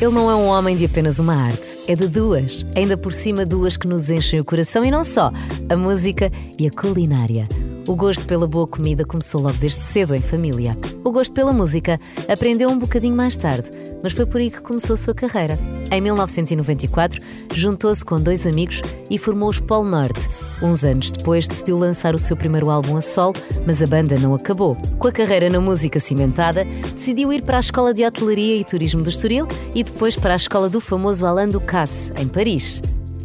[0.00, 2.64] Ele não é um homem de apenas uma arte, é de duas.
[2.74, 5.30] Ainda por cima, duas que nos enchem o coração e não só:
[5.68, 7.46] a música e a culinária.
[7.86, 10.74] O gosto pela boa comida começou logo desde cedo em família.
[11.04, 12.00] O gosto pela música
[12.32, 13.70] aprendeu um bocadinho mais tarde,
[14.02, 15.58] mas foi por aí que começou a sua carreira.
[15.90, 17.20] Em 1994,
[17.52, 20.28] juntou-se com dois amigos e formou os Polo Norte.
[20.62, 23.34] Uns anos depois, decidiu lançar o seu primeiro álbum a solo,
[23.66, 24.76] mas a banda não acabou.
[24.98, 26.64] Com a carreira na música cimentada,
[26.94, 30.36] decidiu ir para a Escola de Hotelaria e Turismo do Estoril e depois para a
[30.36, 32.82] Escola do famoso Alain Ducasse, em Paris.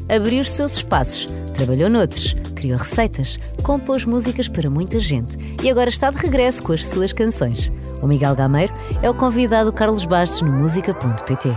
[0.10, 5.90] Abriu os seus espaços, trabalhou noutros, criou receitas, compôs músicas para muita gente e agora
[5.90, 7.72] está de regresso com as suas canções.
[8.02, 11.56] O Miguel Gameiro é o convidado Carlos Bastos no música.pt.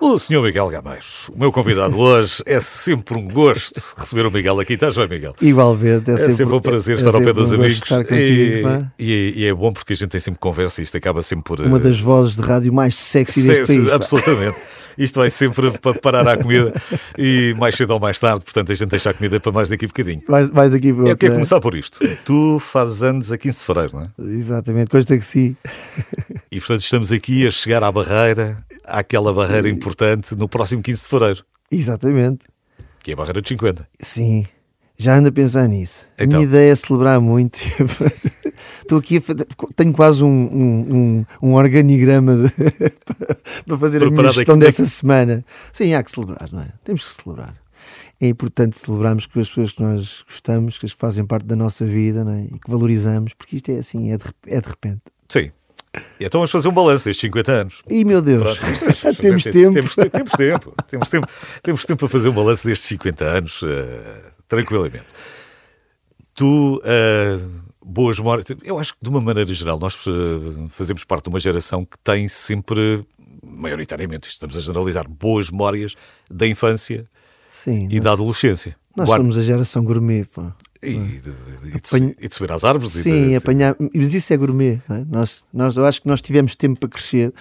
[0.00, 0.42] O Sr.
[0.42, 4.74] Miguel Gameiros, o meu convidado hoje, é sempre um gosto receber o Miguel aqui.
[4.74, 5.34] Estás bem, Miguel?
[5.40, 7.80] Igualmente, é, é sempre, um prazer é estar ao pé dos um amigos.
[7.80, 11.22] Contigo, e, e, e, é bom porque a gente tem sempre conversa e isto acaba
[11.22, 11.60] sempre por.
[11.60, 13.92] Uma das vozes de rádio mais sexy deste país.
[13.92, 14.58] Absolutamente.
[14.96, 16.72] Isto vai sempre para parar à comida
[17.18, 19.84] e mais cedo ou mais tarde, portanto a gente deixa a comida para mais daqui
[19.84, 20.22] a bocadinho.
[20.28, 21.08] Mais, mais daqui a pouco.
[21.08, 21.36] Eu quero é?
[21.36, 21.98] começar por isto.
[22.24, 24.32] Tu fazes anos a 15 de fevereiro, não é?
[24.32, 25.56] Exatamente, consta que sim.
[26.50, 29.36] E portanto estamos aqui a chegar à barreira, àquela sim.
[29.36, 31.44] barreira importante no próximo 15 de fevereiro.
[31.70, 32.46] Exatamente.
[33.02, 33.88] Que é a barreira de 50.
[34.00, 34.44] Sim.
[34.96, 36.08] Já ando a pensar nisso.
[36.14, 36.24] Então.
[36.24, 37.58] A minha ideia é celebrar muito.
[38.80, 42.50] Estou aqui, a, tenho quase um, um, um, um organigrama de,
[43.66, 45.44] para fazer Preparado a minha gestão dessa semana.
[45.72, 46.68] Sim, há que celebrar, não é?
[46.84, 47.54] Temos que celebrar.
[48.20, 52.24] É importante celebrarmos com as pessoas que nós gostamos, que fazem parte da nossa vida
[52.24, 52.44] não é?
[52.44, 55.02] e que valorizamos, porque isto é assim, é de, é de repente.
[55.28, 55.50] Sim.
[56.18, 57.82] Então vamos fazer um balanço destes 50 anos.
[57.88, 58.60] E meu Deus, Pronto,
[59.20, 59.72] temos, tempo.
[59.72, 60.74] Temos, temos, tempo.
[60.86, 61.26] Temos tempo.
[61.62, 63.66] Temos tempo para fazer um balanço destes 50 anos, uh,
[64.48, 65.06] tranquilamente.
[66.34, 68.46] Tu uh, boas memórias.
[68.64, 71.98] Eu acho que, de uma maneira geral, nós eh, fazemos parte de uma geração que
[71.98, 73.06] tem sempre,
[73.42, 75.94] maioritariamente, estamos a generalizar, boas memórias
[76.30, 77.06] da infância
[77.46, 78.74] Sim, e da adolescência.
[78.96, 79.24] Nós Guarda...
[79.24, 80.24] somos a geração gourmet.
[80.34, 80.54] Pá.
[80.82, 81.30] E, de,
[81.74, 82.92] e, de, e de subir às árvores.
[82.92, 83.76] Sim, de, apanhar.
[83.94, 84.80] Mas isso é gourmet.
[84.88, 85.04] É?
[85.08, 87.32] Nós, nós, eu acho que nós tivemos tempo para crescer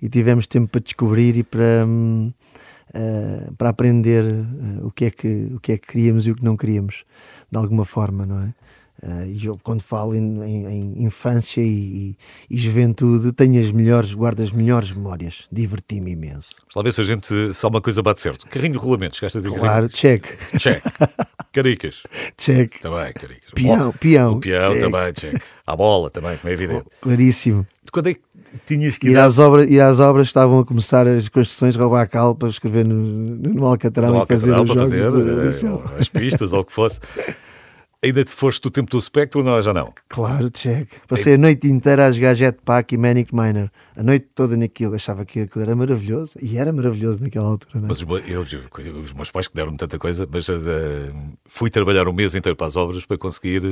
[0.00, 1.86] e tivemos tempo para descobrir e para.
[2.96, 6.34] Uh, para aprender uh, o, que é que, o que é que queríamos e o
[6.34, 7.04] que não queríamos,
[7.50, 8.54] de alguma forma, não é?
[9.02, 12.16] Uh, e eu, quando falo em, em, em infância e,
[12.48, 15.46] e, juventude, tenho as melhores, guardo as melhores memórias.
[15.52, 16.64] Diverti-me imenso.
[16.90, 18.46] Se a gente, se alguma coisa bate certo.
[18.46, 20.24] Carrinho de rolamentos, gasta de Claro, check.
[20.58, 20.82] Check.
[21.52, 22.04] Caricas.
[22.36, 22.80] Check.
[22.80, 23.50] Também, caricas.
[23.54, 24.32] Peão, peão.
[24.34, 24.80] O peão check.
[24.82, 25.42] também, check.
[25.66, 26.84] A bola também, como é evidente.
[26.86, 27.66] Oh, claríssimo.
[27.90, 28.20] Quando é que
[28.64, 32.06] tinhas que ir, às obras ir às obras estavam a começar as construções roubar a
[32.06, 36.08] cal para escrever no, no Alcatrão no e fazer, os jogos fazer, de, eh, as
[36.08, 37.00] pistas ou o que fosse
[38.06, 39.92] Ainda te foste do tempo do Spectrum ou já não?
[40.08, 40.88] Claro, check.
[41.08, 43.68] Passei a noite inteira a jogar Jetpack e Manic Miner.
[43.96, 44.94] A noite toda naquilo.
[44.94, 46.38] Achava que aquilo era maravilhoso.
[46.40, 47.80] E era maravilhoso naquela altura.
[47.80, 47.88] Não é?
[47.88, 48.42] Mas eu,
[49.02, 50.54] os meus pais que deram-me tanta coisa, mas uh,
[51.46, 53.62] fui trabalhar um mês inteiro para as obras para conseguir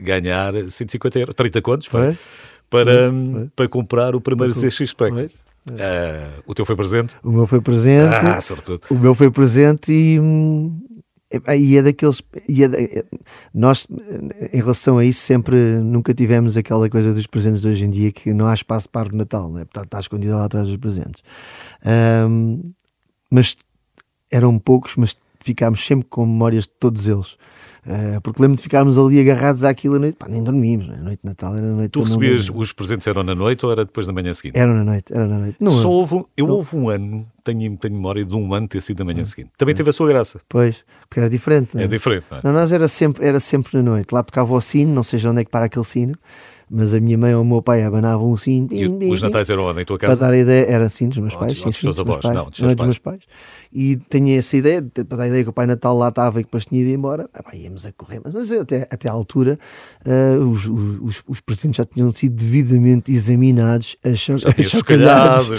[0.00, 2.18] ganhar 150 euros, 30 contos, foi?
[2.68, 3.50] Para, foi.
[3.54, 5.28] para comprar o primeiro CX Spectrum.
[5.70, 7.14] Uh, o teu foi presente?
[7.22, 8.26] O meu foi presente.
[8.26, 8.80] Ah, sobretudo.
[8.90, 10.80] O meu foi presente e, hum,
[11.56, 12.22] e é daqueles.
[12.48, 13.04] E é, é,
[13.52, 13.86] nós,
[14.52, 18.10] em relação a isso, sempre nunca tivemos aquela coisa dos presentes de hoje em dia
[18.10, 19.62] que não há espaço para o Natal, né?
[19.62, 21.22] Está escondida lá atrás dos presentes.
[22.28, 22.62] Um,
[23.30, 23.56] mas
[24.30, 27.36] eram poucos, mas ficámos sempre com memórias de todos eles.
[27.88, 30.96] Uh, porque lembro de ficarmos ali agarrados àquilo à noite, Pá, nem dormimos, né?
[30.98, 31.90] a noite de Natal era a noite.
[31.92, 34.58] Tu recebias os presentes eram na noite ou era depois da manhã seguinte?
[34.58, 35.56] Era na noite, era na noite.
[35.58, 36.54] Não, Só houve, eu não.
[36.56, 39.52] houve um ano, tenho, tenho memória de um ano ter sido da manhã seguinte.
[39.56, 40.38] Também teve a sua graça.
[40.50, 41.76] Pois, porque era diferente.
[41.76, 41.84] Não é?
[41.84, 42.26] é diferente.
[42.30, 42.40] Não, é?
[42.44, 44.12] não, nós era sempre, era sempre na noite.
[44.12, 46.14] Lá tocava o sino, não sei onde é que para aquele sino
[46.70, 48.68] mas a minha mãe ou o meu pai abanavam um sino.
[48.70, 49.80] E os natais eram onde?
[49.80, 50.14] Em tua casa?
[50.14, 51.58] Para dar a ideia, era assim dos meus pais.
[51.58, 53.22] Sim, sim, dos, meus pais, não, não, dos meus pais
[53.72, 56.48] e tenho essa ideia, para a ideia que o Pai Natal lá estava e que
[56.48, 59.58] depois tinha ido embora, ah, íamos a correr, mas até, até à altura
[60.06, 65.50] uh, os, os, os, presentes já tinham sido devidamente examinados, achocalhados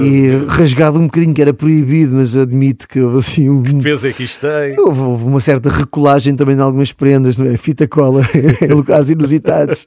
[0.00, 3.62] e rasgado um bocadinho, que era proibido, mas admito que houve assim um.
[3.62, 4.78] Que peso é que isto tem?
[4.78, 7.56] Houve, houve uma certa recolagem também de algumas prendas, não é?
[7.56, 8.22] Fita cola
[8.62, 9.86] em lugares inusitados,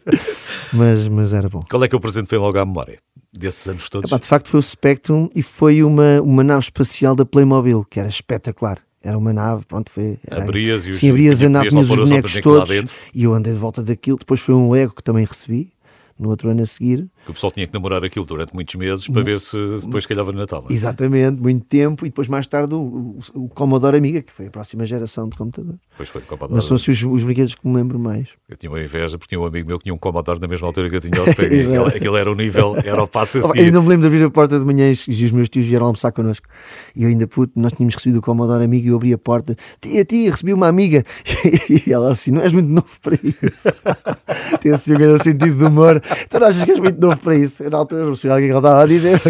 [0.71, 1.61] mas, mas era bom.
[1.69, 2.99] Qual é que é o presente que foi logo à memória?
[3.38, 4.09] Desses anos todos?
[4.09, 8.00] Epá, de facto foi o Spectrum e foi uma, uma nave espacial da Playmobil, que
[8.00, 8.80] era espetacular.
[9.01, 10.18] Era uma nave, pronto, foi.
[10.25, 12.71] Era, abrias e os, sim, abrias a nave, tinhas os bonecos todos
[13.13, 14.18] e eu andei de volta daquilo.
[14.18, 15.74] Depois foi um Lego que também recebi
[16.19, 17.10] no outro ano a seguir.
[17.25, 20.31] Que o pessoal tinha que namorar aquilo durante muitos meses para ver se depois calhava
[20.31, 20.65] no Natal.
[20.69, 20.74] É?
[20.74, 24.51] Exatamente, muito tempo, e depois mais tarde o, o, o, Commodore Amiga, que foi a
[24.51, 25.75] próxima geração de computador.
[25.98, 26.56] Pois foi, Commodore.
[26.56, 28.30] Mas são assim os, os brinquedos que me lembro mais.
[28.50, 30.68] Eu tinha uma inveja, porque tinha um amigo meu que tinha um Commodore na mesma
[30.68, 31.45] altura que eu tinha o Spec.
[31.45, 33.60] aquilo, aquilo era o nível, era o passo a seguir.
[33.60, 35.86] Eu ainda me lembro de abrir a porta de manhã e os meus tios vieram
[35.86, 36.48] almoçar connosco.
[36.95, 39.56] E eu ainda puto, nós tínhamos recebido o Commodore Amiga e eu abri a porta,
[39.81, 41.04] tia, tia, recebi uma amiga.
[41.86, 43.69] E ela assim, não és muito novo para isso.
[44.62, 46.01] Tem assim um grande sentido de humor.
[46.29, 47.63] Tu não achas que és muito novo para isso?
[47.63, 49.21] Eu, na altura não percebi alguém que ela estava a dizer.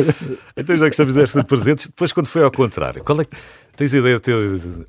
[0.58, 3.36] Então já que estamos desta de presentes, depois quando foi ao contrário, qual é que...
[3.76, 4.36] Tens a ideia de ter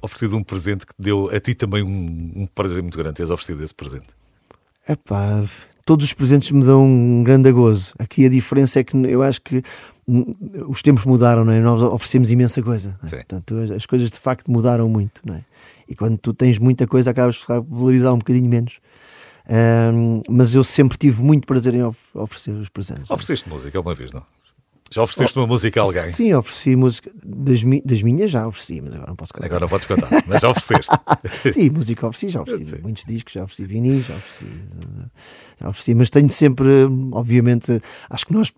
[0.02, 3.64] oferecido um presente que deu a ti também um, um prazer muito grande, teres oferecido
[3.64, 4.08] esse presente?
[4.86, 5.42] É pá,
[5.86, 7.94] todos os presentes me dão um grande gozo.
[7.98, 9.62] Aqui a diferença é que eu acho que
[10.68, 11.62] os tempos mudaram, não é?
[11.62, 12.94] Nós oferecemos imensa coisa.
[13.04, 13.16] É?
[13.16, 15.40] Portanto, as coisas de facto mudaram muito, não é?
[15.88, 18.80] E quando tu tens muita coisa, acabas de valorizar um bocadinho menos.
[19.48, 21.82] Um, mas eu sempre tive muito prazer em
[22.14, 23.10] oferecer os presentes.
[23.10, 24.22] Ofereceste música uma vez, não?
[24.90, 26.04] Já ofereceste uma música a alguém?
[26.04, 29.46] Sim, ofereci música das, mi das minhas, já ofereci, mas agora não posso contar.
[29.46, 30.92] Agora não podes contar, mas já ofereceste.
[31.52, 34.64] Sim, música ofereci, já ofereci muitos discos, já ofereci vinis, já ofereci,
[35.60, 36.68] já ofereci, mas tenho sempre,
[37.12, 38.52] obviamente, acho que nós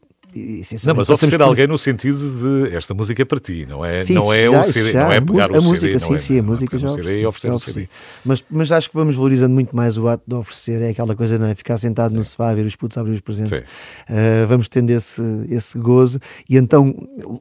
[0.85, 4.05] não, mas oferecer a alguém no sentido de esta música é para ti, não é,
[4.05, 6.15] sim, não é já, o CD, já, não é pegar a o música, CD, sim,
[6.15, 7.89] é, sim, a música já e oferecer o CD.
[8.25, 11.39] Mas, mas acho que vamos valorizando muito mais o ato de oferecer, é aquela coisa,
[11.39, 11.55] não é?
[11.55, 12.19] Ficar sentado sim.
[12.19, 13.59] no sofá, ver os putos abrir os presentes.
[13.59, 16.21] Uh, vamos tendo esse, esse gozo.
[16.49, 16.95] E então,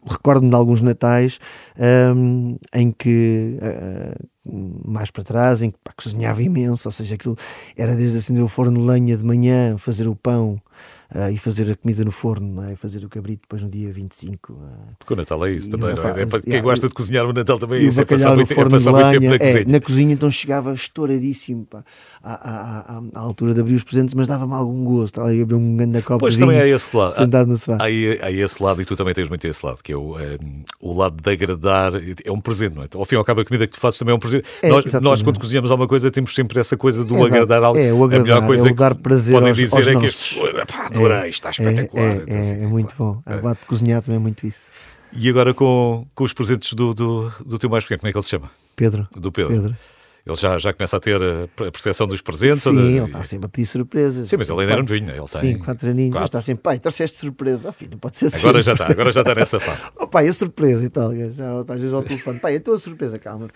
[0.07, 1.39] recordo-me de alguns natais
[2.15, 3.57] um, em que.
[3.61, 7.35] Uh, mais para trás, em que pá, cozinhava imenso, ou seja, aquilo
[7.75, 10.61] era desde acender o forno de lenha de manhã, fazer o pão,
[11.13, 12.75] uh, e fazer a comida no forno, é?
[12.75, 14.53] fazer o cabrito depois no dia 25.
[14.53, 14.93] Uh, ah.
[14.97, 16.21] Porque o Natal é isso também, não é?
[16.21, 18.69] é para quem gosta de cozinhar o Natal também é isso, é passar, muito, é
[18.69, 19.65] passar muito tempo na é, cozinha.
[19.67, 21.83] Na cozinha então chegava estouradíssimo pá,
[22.23, 25.45] à, à, à, à, altura de abrir os presentes, mas dava-me algum gosto, ali a
[25.45, 27.11] beber um grande copo pois de também é esse lado.
[27.11, 27.77] sentado no sofá.
[27.79, 30.37] Há, há, esse lado e tu também tens muito esse lado, que é o, é,
[30.81, 31.93] o lado de agradar,
[32.23, 32.87] é um presente, não é?
[32.93, 34.47] Ao fim e ao cabo a comida que tu fazes também é um presente.
[34.61, 37.79] É, nós, nós, quando cozinhamos alguma coisa temos sempre essa coisa do é, agradar algo.
[37.79, 39.95] É, o agradar, a melhor coisa é o dar prazer podem aos, dizer aos é
[39.95, 42.05] que este, pá, adorei, está espetacular.
[42.05, 43.21] É, então, é, assim, é muito bom.
[43.25, 44.69] A bate de cozinhar também é muito isso.
[45.13, 48.17] E agora com, com os presentes do, do, do teu mais pequeno, como é que
[48.17, 48.49] ele se chama?
[48.75, 49.07] Pedro.
[49.15, 49.53] Do Pedro.
[49.53, 49.75] Pedro.
[50.25, 52.63] Ele já, já começa a ter a percepção dos presentes?
[52.63, 52.79] Sim, de...
[52.79, 54.27] ele está sempre a pedir surpresas.
[54.27, 55.41] Sim, mas ele ainda era novinho, ele tem...
[55.41, 56.25] Sim, quatro aninhos, quatro.
[56.25, 57.69] está sempre, pai, trouxeste surpresa.
[57.69, 58.39] Oh, filho, pode ser assim.
[58.39, 59.81] Agora já está, agora já está nessa fase.
[59.95, 61.13] oh, pai, a surpresa e tal.
[61.13, 63.47] Já, às vezes ao telefone, pai, a tua surpresa, calma.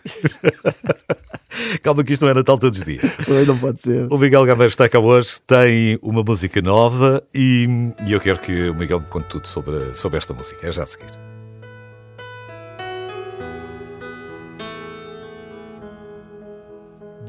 [1.81, 3.01] calma que isto não é Natal todos os dias.
[3.47, 4.05] não pode ser.
[4.11, 7.67] O Miguel Gameiro está cá hoje, tem uma música nova e,
[8.05, 10.67] e eu quero que o Miguel me conte tudo sobre, sobre esta música.
[10.67, 11.28] É já a seguir.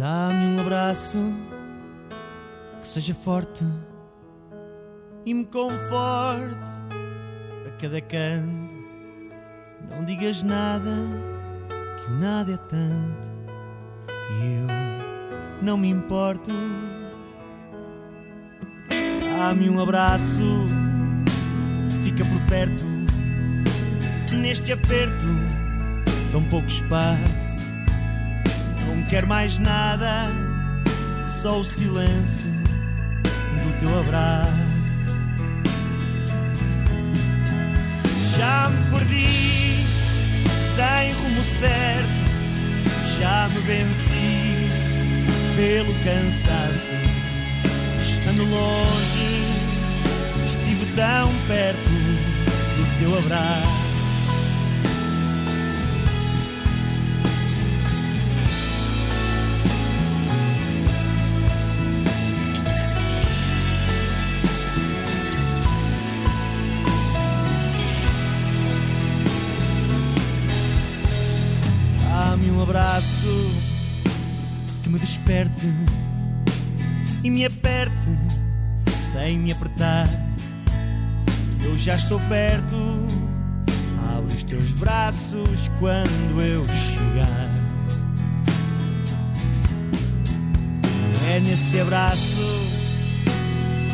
[0.00, 1.18] Dá-me um abraço
[2.80, 3.66] que seja forte
[5.26, 6.70] e me conforte
[7.66, 8.74] a cada canto.
[9.90, 10.90] Não digas nada,
[11.98, 13.30] que o nada é tanto
[14.08, 16.50] e eu não me importo.
[19.36, 20.66] Dá-me um abraço,
[22.02, 22.86] fica por perto,
[24.34, 25.26] neste aperto,
[26.32, 27.59] tão pouco espaço
[29.00, 30.28] não quero mais nada,
[31.26, 34.50] só o silêncio do teu abraço.
[38.36, 39.86] Já me perdi,
[40.58, 42.08] sem rumo certo,
[43.18, 44.68] já me venci
[45.56, 46.92] pelo cansaço.
[48.00, 49.44] Estando longe,
[50.44, 51.90] estive tão perto
[52.76, 53.79] do teu abraço.
[75.10, 75.66] Desperte
[77.24, 78.16] e me aperte
[78.94, 80.08] sem me apertar.
[81.64, 82.76] Eu já estou perto.
[84.16, 87.50] Abre os teus braços quando eu chegar.
[91.28, 92.70] É nesse abraço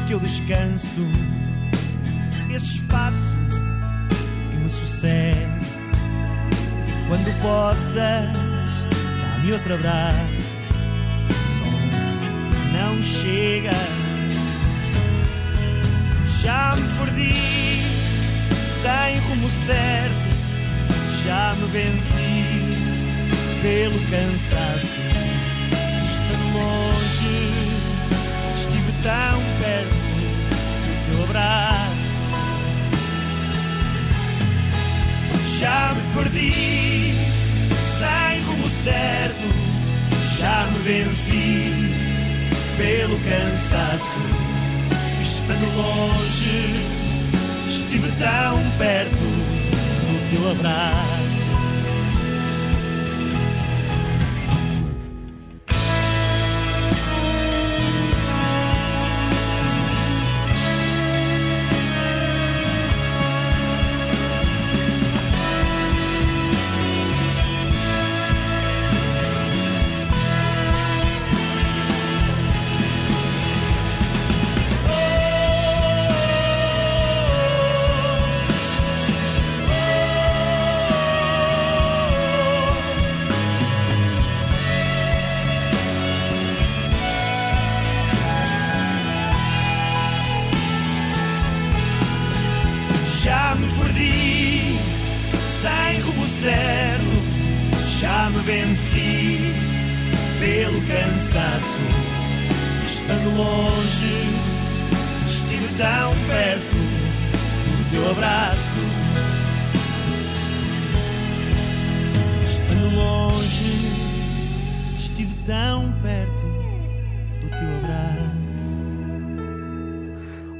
[0.07, 1.01] que eu descanso,
[2.51, 3.35] esse espaço
[4.51, 5.67] que me sucede
[7.09, 8.87] quando possas
[9.47, 10.36] e outro abraço
[12.77, 13.73] não chega.
[16.43, 17.35] Já me perdi
[18.65, 20.29] sem rumo certo,
[21.25, 22.45] já me venci
[23.63, 24.97] pelo cansaço.
[26.05, 27.53] Estou longe,
[28.55, 29.97] estive tão perto
[30.87, 32.07] do teu abraço.
[35.59, 37.15] Já me perdi
[37.99, 39.47] sem rumo certo,
[40.39, 41.96] já me venci
[42.77, 44.19] pelo cansaço.
[45.21, 46.85] Estando longe,
[47.65, 51.36] estive tão perto do teu abraço.
[98.77, 99.53] Venci
[100.39, 101.81] pelo cansaço.
[102.87, 104.29] Estando longe,
[105.27, 106.77] estive tão perto
[107.79, 108.79] do teu abraço.
[112.45, 113.73] Estando longe,
[114.97, 116.43] estive tão perto
[117.41, 118.27] do teu abraço.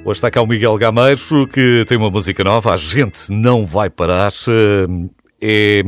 [0.05, 3.91] Hoje está cá o Miguel Gameiro, que tem uma música nova, A Gente Não Vai
[3.91, 4.33] Parar.
[5.41, 5.83] É...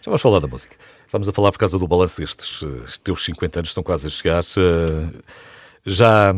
[0.00, 0.81] Já vamos falar da música.
[1.12, 4.10] Estamos a falar por causa do balanço destes eh, teus 50 anos, estão quase a
[4.10, 4.42] chegar.
[4.42, 5.20] Eh,
[5.84, 6.32] Já,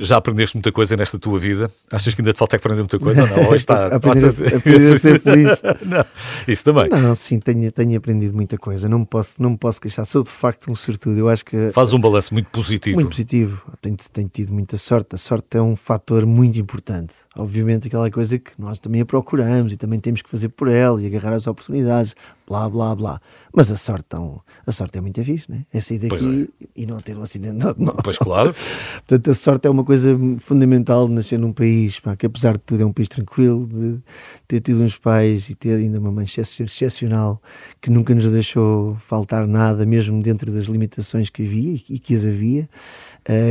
[0.00, 1.66] já aprendeste muita coisa nesta tua vida?
[1.90, 3.22] Achas que ainda te falta aprender muita coisa?
[3.22, 3.46] Ou não?
[3.48, 5.62] Ou está, Aprender a- aprender a ser feliz.
[5.84, 6.04] Não,
[6.46, 6.88] isso também.
[6.90, 8.88] Não, sim, tenho, tenho aprendido muita coisa.
[8.88, 10.04] Não me posso, não me posso queixar.
[10.06, 11.18] Sou de facto um sortudo.
[11.18, 12.96] Eu acho que Faz um balanço muito positivo.
[12.96, 13.62] muito positivo.
[13.80, 15.14] Tenho, tenho tido muita sorte.
[15.14, 17.14] A sorte é um fator muito importante.
[17.36, 21.00] Obviamente, aquela coisa que nós também a procuramos e também temos que fazer por ela
[21.00, 22.14] e agarrar as oportunidades,
[22.46, 23.20] blá blá blá.
[23.54, 25.64] Mas a sorte, tão, a sorte é muito fixe, né?
[25.72, 28.00] É sair daqui e não ter um acidente de automóvel.
[28.02, 28.54] Pois claro.
[29.06, 32.58] Portanto, a sorte é uma coisa fundamental de nascer num país pá, que, apesar de
[32.58, 33.98] tudo, é um país tranquilo, de
[34.46, 37.40] ter tido uns pais e ter ainda uma mãe excep- excepcional
[37.80, 42.14] que nunca nos deixou faltar nada, mesmo dentro das limitações que havia e e que
[42.14, 42.68] as havia.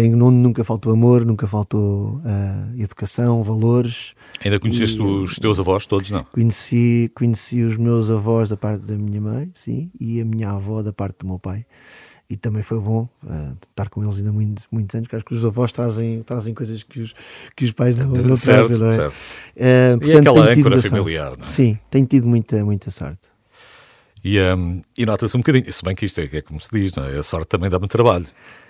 [0.04, 4.14] em onde nunca faltou amor, nunca faltou eh, educação, valores.
[4.44, 6.24] Ainda conheceste os teus avós todos, não?
[6.24, 10.82] Conheci, conheci os meus avós da parte da minha mãe, sim, e a minha avó
[10.84, 11.66] da parte do meu pai.
[12.30, 15.34] E também foi bom eh, estar com eles ainda muitos, muitos anos, porque acho que
[15.34, 17.16] os avós trazem, trazem coisas que os,
[17.56, 18.94] que os pais não, não Certo, trazem, não é?
[18.94, 19.16] certo.
[19.56, 21.48] E portanto, aquela tenho tido âncora familiar, não é?
[21.48, 23.30] Sim, tenho tido muita, muita sorte.
[24.24, 26.94] E, hum, e nota-se um bocadinho, se bem que isto é, é como se diz,
[26.96, 27.18] não é?
[27.18, 28.28] a sorte também dá-me trabalho.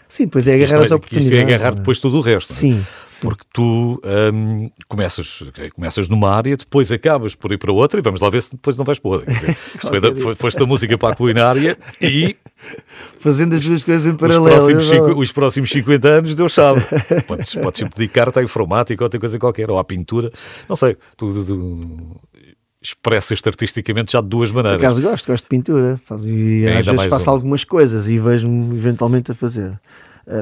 [0.10, 1.40] Sim, depois é agarrar as é- que isto oportunidades.
[1.40, 2.54] é agarrar depois tudo o resto.
[2.54, 2.56] é?
[2.56, 3.22] Sim, sim.
[3.28, 4.00] Porque tu
[4.34, 5.44] hum, começas,
[5.76, 8.78] começas numa área, depois acabas por ir para outra e vamos lá ver se depois
[8.78, 9.34] não vais para outra.
[9.34, 12.36] Dizer, foi da, foi, foste da música para a culinária e
[13.20, 14.46] Fazendo as duas coisas em os paralelo.
[14.46, 15.08] próximos, é verdade.
[15.10, 16.82] cinco- os próximos 50 anos, Deus sabe.
[17.28, 20.32] Podes, podes sempre dedicar-te à informática ou outra coisa qualquer, ou à pintura.
[20.68, 22.18] Não sei, tu, tu- tu
[22.88, 24.80] expressas-te artisticamente já de duas Por maneiras.
[24.84, 26.00] acaso gosto, gosto de pintura.
[26.24, 27.34] E Ainda às vezes faço um.
[27.34, 29.80] algumas coisas e vejo-me eventualmente a fazer.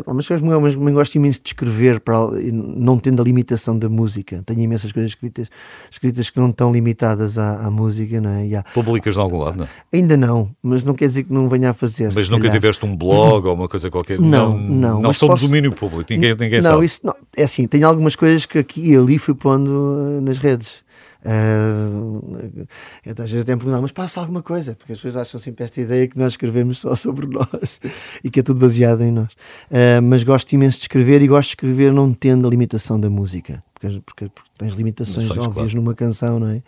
[0.04, 2.18] Pá, mas, gosto- mas também gosto imenso de escrever, para,
[2.52, 4.42] não tendo a limitação da música.
[4.44, 5.48] Tenho imensas coisas escritas,
[5.92, 8.56] escritas que não estão limitadas à, à música, não é?
[8.56, 9.68] Há- Publicas de algum lado, não?
[9.94, 12.12] ainda não, mas não quer dizer que não venha a fazer.
[12.16, 12.60] Mas nunca calhar.
[12.60, 14.20] ticeste um blog ou uma coisa qualquer?
[14.20, 16.86] Não, não, Não mas são posso- de domínio público, ninguém, ninguém não, sabe.
[16.86, 17.16] isso não.
[17.38, 20.84] É assim, tenho algumas coisas que aqui e ali fui pondo uh, nas redes.
[21.26, 22.68] Uh,
[23.10, 25.82] às vezes até me perguntar, mas passa alguma coisa, porque as pessoas acham sempre esta
[25.82, 27.80] ideia que nós escrevemos só sobre nós
[28.24, 29.34] e que é tudo baseado em nós.
[29.72, 33.10] Uh, mas gosto imenso de escrever e gosto de escrever não tendo a limitação da
[33.10, 35.76] música, porque, porque, porque tens limitações Limitações, óbvias claro.
[35.76, 36.62] numa canção, não é?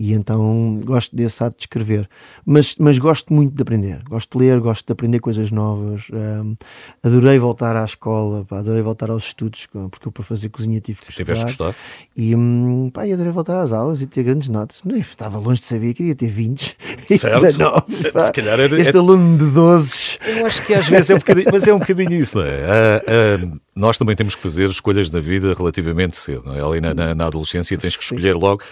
[0.00, 2.08] E então gosto desse ato de escrever.
[2.46, 4.00] Mas, mas gosto muito de aprender.
[4.08, 6.02] Gosto de ler, gosto de aprender coisas novas.
[6.12, 6.54] Hum,
[7.02, 11.00] adorei voltar à escola, pá, adorei voltar aos estudos, porque eu para fazer cozinha tive
[11.00, 11.74] que Tiveste estudar.
[12.16, 14.82] E hum, pá, e adorei voltar às aulas e ter grandes notas.
[14.84, 16.76] Não, estava longe de saber, queria ter 20
[17.10, 17.40] e Certo.
[17.40, 17.82] 19.
[18.12, 18.20] pá.
[18.20, 20.18] Se calhar era- este é- aluno de 12.
[20.38, 22.64] Eu acho que às vezes é um bocadinho, mas é um bocadinho isso, não é?
[22.64, 26.60] Ah, ah, nós também temos que fazer escolhas na vida relativamente cedo, não é?
[26.64, 28.14] Ali na, na- na adolescência tens que Sim.
[28.14, 28.62] escolher logo.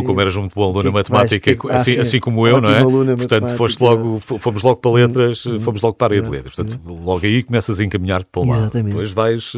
[0.00, 2.00] Tu, como eras muito bom aluno na matemática, que assim, sim.
[2.00, 3.16] assim como eu, não é?
[3.16, 3.80] Portanto, foste.
[3.82, 3.88] Uhum.
[3.88, 6.54] logo, fo- fomos logo para letras, fomos logo para a área de letras.
[6.54, 8.58] Portanto, logo aí começas a encaminhar-te para lá.
[8.58, 8.90] Exatamente.
[8.92, 9.52] Depois vais.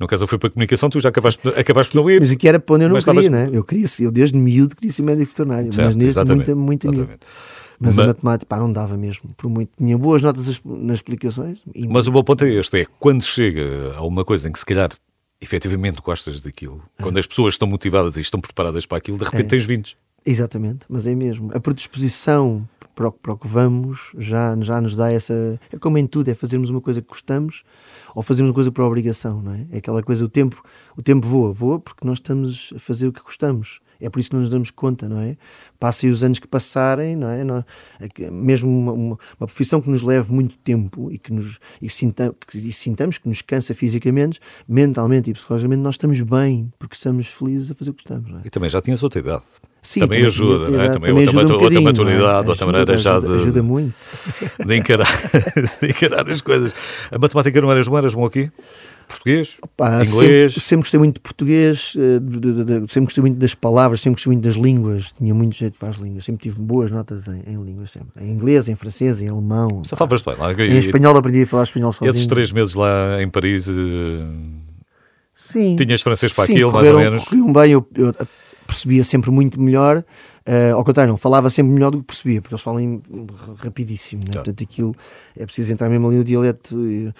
[0.00, 2.20] No caso, eu fui para a comunicação, tu já acabaste, acabaste por não ir.
[2.20, 3.56] Mas aqui era para onde eu não Mas queria, estavas- né?
[3.58, 7.18] Eu queria, eu desde miúdo queria ser médico veterinário, Certo, mas exatamente, muita, muita miúdo.
[7.80, 9.30] Mas, Ma- a matemática, pá, não dava mesmo.
[9.36, 9.70] Por muito.
[9.76, 11.58] Tinha boas notas as- nas explicações.
[11.74, 14.58] E, Mas o meu ponto é este: é quando chega a uma coisa em que
[14.60, 14.88] se calhar
[15.40, 19.46] efetivamente gostas daquilo, quando as pessoas estão motivadas e estão preparadas para aquilo, de repente
[19.46, 19.48] É.
[19.48, 19.96] tens 20.
[20.26, 21.50] Exatamente, mas é mesmo.
[21.54, 25.58] A predisposição para o, para o que vamos já, já nos dá essa.
[25.72, 27.62] É como em tudo, é fazermos uma coisa que gostamos
[28.14, 29.66] ou fazermos uma coisa por obrigação, não é?
[29.70, 30.60] É aquela coisa, o tempo,
[30.96, 33.80] o tempo voa, voa porque nós estamos a fazer o que gostamos.
[34.00, 35.36] É por isso que não nos damos conta, não é?
[35.78, 37.44] Passem os anos que passarem, não é?
[37.44, 37.64] Não,
[38.00, 41.88] é mesmo uma, uma, uma, profissão que nos leve muito tempo e que, nos, e
[41.88, 47.26] que e sintamos que nos cansa fisicamente, mentalmente e psicologicamente, nós estamos bem porque estamos
[47.28, 48.30] felizes a fazer o que estamos.
[48.30, 48.46] É?
[48.46, 49.42] E também já tinhas outra idade.
[49.80, 50.88] Sim, também, ajuda, não é?
[50.88, 51.82] Também, também outra, ajuda um outra é?
[51.82, 53.94] maturidade, outra ajuda, maneira já ajuda, de, ajuda muito.
[54.66, 55.06] de, encarar,
[55.80, 56.72] de encarar as coisas.
[57.10, 58.50] A matemática não eras bom, eras bom aqui?
[59.08, 59.56] Português?
[59.62, 60.52] Opa, inglês?
[60.52, 64.00] Sempre, sempre, gostei muito de português, eh, de, de, de, sempre gostei muito das palavras,
[64.00, 67.26] sempre gostei muito das línguas, tinha muito jeito para as línguas, sempre tive boas notas
[67.26, 68.22] em, em línguas, sempre.
[68.22, 69.82] Em inglês, em francês, em alemão.
[69.84, 70.52] Safavas bem lá.
[70.52, 72.14] Em espanhol aprendi a falar espanhol sozinho.
[72.14, 73.72] Esses três meses lá em Paris, eh,
[75.34, 77.28] sim, tinhas francês para sim, aquilo, correram, mais ou menos?
[77.28, 78.14] Corriam bem, eu, eu
[78.66, 80.04] percebia sempre muito melhor.
[80.46, 83.02] Uh, ao contrário, não, falava sempre melhor do que percebia, porque eles falam
[83.58, 84.32] rapidíssimo, né?
[84.32, 84.44] Claro.
[84.44, 84.96] portanto aquilo
[85.36, 87.12] é preciso entrar mesmo ali no dialeto, e,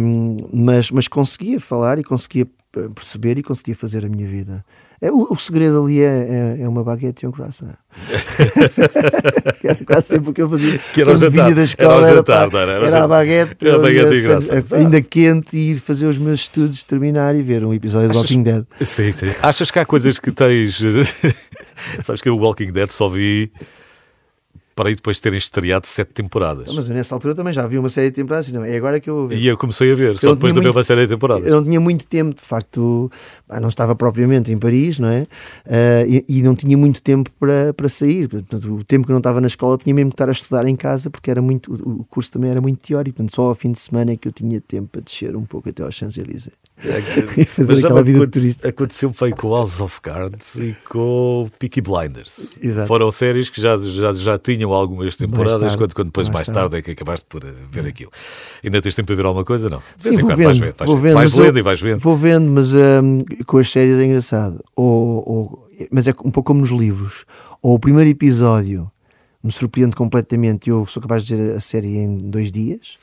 [0.00, 2.46] um, mas, mas conseguia falar e conseguia
[2.94, 4.64] perceber e conseguia fazer a minha vida.
[5.00, 7.74] É, o, o, segredo ali é, é, é, uma baguete e um croissant.
[9.62, 10.78] era quase sempre o que eu fazia.
[10.92, 11.54] Que era o jantar.
[11.54, 14.72] Da escola, era, o jantar, era, era, era, a baguete, era a baguete e croissant.
[14.72, 18.34] ainda quente e ir fazer os meus estudos, terminar e ver um episódio Achas, de
[18.36, 18.64] Walking Dead.
[18.80, 19.30] Sim, sim.
[19.40, 20.82] Achas que há coisas que tens.
[22.02, 23.52] Sabes que o Walking Dead só vi
[24.78, 26.72] para aí depois de terem estreado sete temporadas.
[26.72, 29.10] Mas eu nessa altura também já vi uma série de temporadas, não, é agora que
[29.10, 29.36] eu vou ver.
[29.36, 31.48] E eu comecei a ver, só depois de ver uma série de temporadas.
[31.48, 33.10] Eu não tinha muito tempo, de facto,
[33.60, 35.22] não estava propriamente em Paris, não é?
[35.66, 38.28] Uh, e, e, não tinha muito tempo para, para sair.
[38.28, 40.76] Portanto, o tempo que não estava na escola tinha mesmo que estar a estudar em
[40.76, 43.16] casa, porque era muito, o, o curso também era muito teórico.
[43.16, 45.68] Portanto, só ao fim de semana é que eu tinha tempo para descer um pouco
[45.68, 46.52] até aos Champs-Élysées.
[46.84, 47.00] É,
[47.46, 48.68] fazer Mas aquela vida turista.
[48.68, 52.56] Aconteceu foi com House of Cards e com Peaky Blinders.
[52.62, 52.86] Exato.
[52.86, 56.76] Foram séries que já, já, já tinham algumas temporadas, quando, quando depois mais, mais tarde.
[56.76, 58.10] é que acabaste por eh, ver aquilo.
[58.62, 59.68] Ainda tens tempo para ver alguma coisa?
[59.68, 59.82] Não.
[59.96, 61.98] Sim, vou vendo, vais, vendo, vais, vou vendo, vais lendo e vais vendo.
[61.98, 64.62] Vou vendo, mas um, com as séries é engraçado.
[64.74, 67.24] Ou, ou, mas é um pouco como nos livros.
[67.62, 68.90] Ou o primeiro episódio
[69.42, 72.98] me surpreende completamente e eu sou capaz de dizer a série em dois dias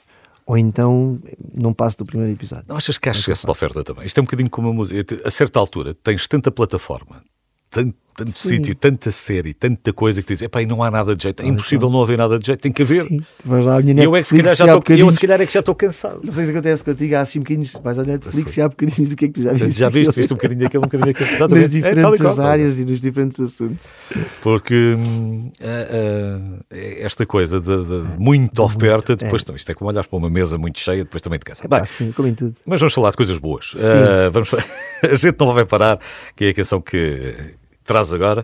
[0.46, 1.20] ou então
[1.54, 2.66] não passo do primeiro episódio.
[2.68, 4.06] Não achas que há excesso de oferta também?
[4.06, 5.22] Isto é um bocadinho como a música.
[5.26, 7.24] A certa altura tens tanta plataforma,
[7.70, 11.24] tanto, tanto sítio, tanta série, tanta coisa que dizes, epá, e não há nada de
[11.24, 13.06] jeito, é impossível não haver nada de jeito, tem que haver.
[13.06, 15.42] Sim, vais lá minha e eu é que se calhar, já tô, eu se calhar
[15.42, 16.22] é que já estou cansado.
[16.24, 19.16] Não sei se acontece contigo, há assim bocadinhos, vais à Netflix e há bocadinhos do
[19.18, 19.72] que é que tu já viste.
[19.72, 21.36] Já viste, viste um bocadinho daquele, um bocadinho daquele.
[21.36, 21.62] Exatamente.
[21.62, 23.88] Nas diferentes é, áreas e nos diferentes assuntos.
[24.42, 29.56] Porque hum, uh, uh, esta coisa de, de muita oferta, depois é.
[29.56, 31.68] isto é como olhar para uma mesa muito cheia, depois também te cansa.
[31.70, 32.56] É, sim, como em tudo.
[32.66, 33.74] Mas vamos falar de coisas boas.
[33.74, 34.54] Uh, vamos,
[35.04, 36.00] a gente não vai parar,
[36.34, 38.44] que é a canção que traz agora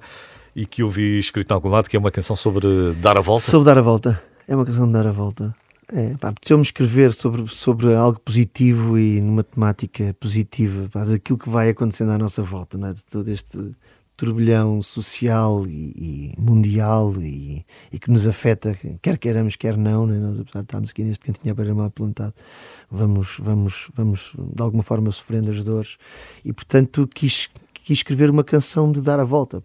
[0.55, 2.67] e que eu vi escrito em algum lado, que é uma canção sobre
[3.01, 3.45] dar a volta.
[3.49, 4.21] Sobre dar a volta.
[4.47, 5.55] É uma canção de dar a volta.
[5.93, 11.69] É, apeteceu-me escrever sobre, sobre algo positivo e numa temática positiva, pá, daquilo que vai
[11.69, 12.93] acontecendo à nossa volta, não é?
[12.93, 13.75] de todo este
[14.15, 20.19] turbilhão social e, e mundial e, e, que nos afeta, quer queiramos, quer não, né?
[20.19, 22.35] nós apesar de estarmos aqui neste cantinho à beira-mar plantado,
[22.89, 25.97] vamos, vamos, vamos de alguma forma sofrendo as dores
[26.45, 27.49] e portanto quis,
[27.83, 29.63] quis escrever uma canção de dar a volta,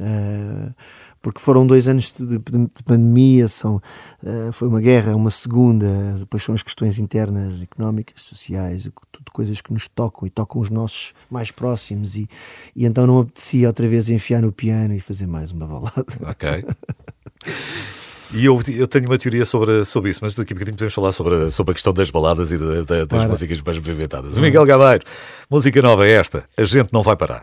[0.00, 0.72] Uh,
[1.20, 3.82] porque foram dois anos de, de, de pandemia, são,
[4.22, 9.60] uh, foi uma guerra, uma segunda, depois são as questões internas, económicas, sociais, tudo coisas
[9.60, 12.28] que nos tocam e tocam os nossos mais próximos, e,
[12.74, 16.06] e então não apetecia outra vez enfiar no piano e fazer mais uma balada.
[16.24, 16.64] Ok.
[18.32, 21.12] E eu, eu tenho uma teoria sobre, sobre isso, mas daqui a bocadinho podemos falar
[21.12, 24.36] sobre, sobre a questão das baladas e de, de, das músicas mais movimentadas.
[24.36, 25.04] Miguel Gabeiro,
[25.50, 27.42] música nova é esta, A Gente Não Vai Parar.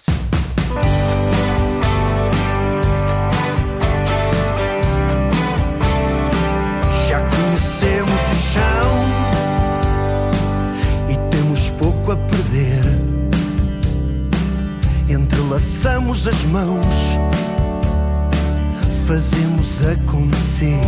[19.05, 20.81] Fazemos acontecer.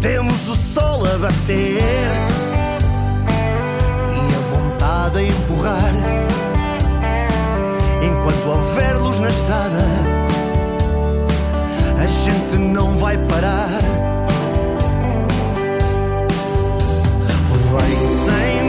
[0.00, 1.80] Temos o sol a bater
[4.10, 5.92] e a vontade a empurrar.
[8.02, 9.86] Enquanto houver luz na estrada,
[12.02, 13.70] a gente não vai parar.
[17.70, 18.61] Vem sem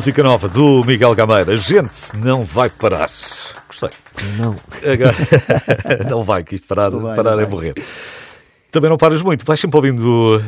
[0.00, 1.54] Música nova do Miguel Gameira.
[1.58, 3.06] Gente, não vai parar.
[3.66, 3.90] Gostei.
[4.38, 4.56] Não.
[4.90, 7.46] Agora, não vai, que isto parar, vai, parar é vai.
[7.46, 7.74] morrer.
[8.70, 10.42] Também não paras muito, vais sempre ouvindo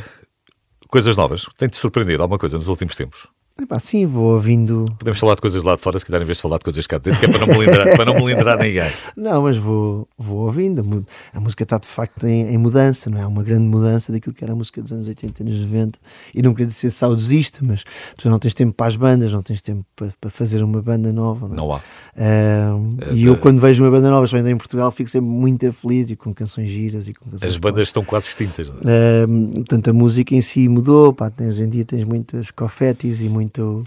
[0.89, 1.45] coisas novas.
[1.59, 3.29] Tem-te surpreendido alguma coisa nos últimos tempos?
[3.61, 4.87] Epá, sim, vou ouvindo.
[4.99, 6.87] Podemos falar de coisas lá de fora, se calhar, em vez de falar de coisas
[6.87, 8.91] cá de dentro, que é para não melindrar, para não melindrar ninguém.
[9.15, 11.05] Não, mas vou, vou ouvindo.
[11.35, 13.27] A música está de facto em, em mudança, não é?
[13.27, 15.99] Uma grande mudança daquilo que era a música dos anos 80 e anos 90.
[16.35, 17.85] E não queria ser saudosista, mas
[18.17, 21.13] tu não tens tempo para as bandas, não tens tempo para, para fazer uma banda
[21.13, 21.47] nova.
[21.49, 21.57] Não é?
[21.57, 21.81] Não há.
[22.17, 26.11] Ahm, e eu, quando vejo uma banda nova, especialmente em Portugal, fico sempre muito feliz
[26.11, 28.69] e com canções giras e com canções As bandas estão quase extintas.
[28.69, 29.27] não é?
[29.57, 31.13] Portanto, a música em si mudou.
[31.13, 33.85] Pá, hoje em dia tens muitas confetis e muito,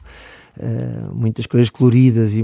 [0.61, 2.43] ah, muitas coisas coloridas e,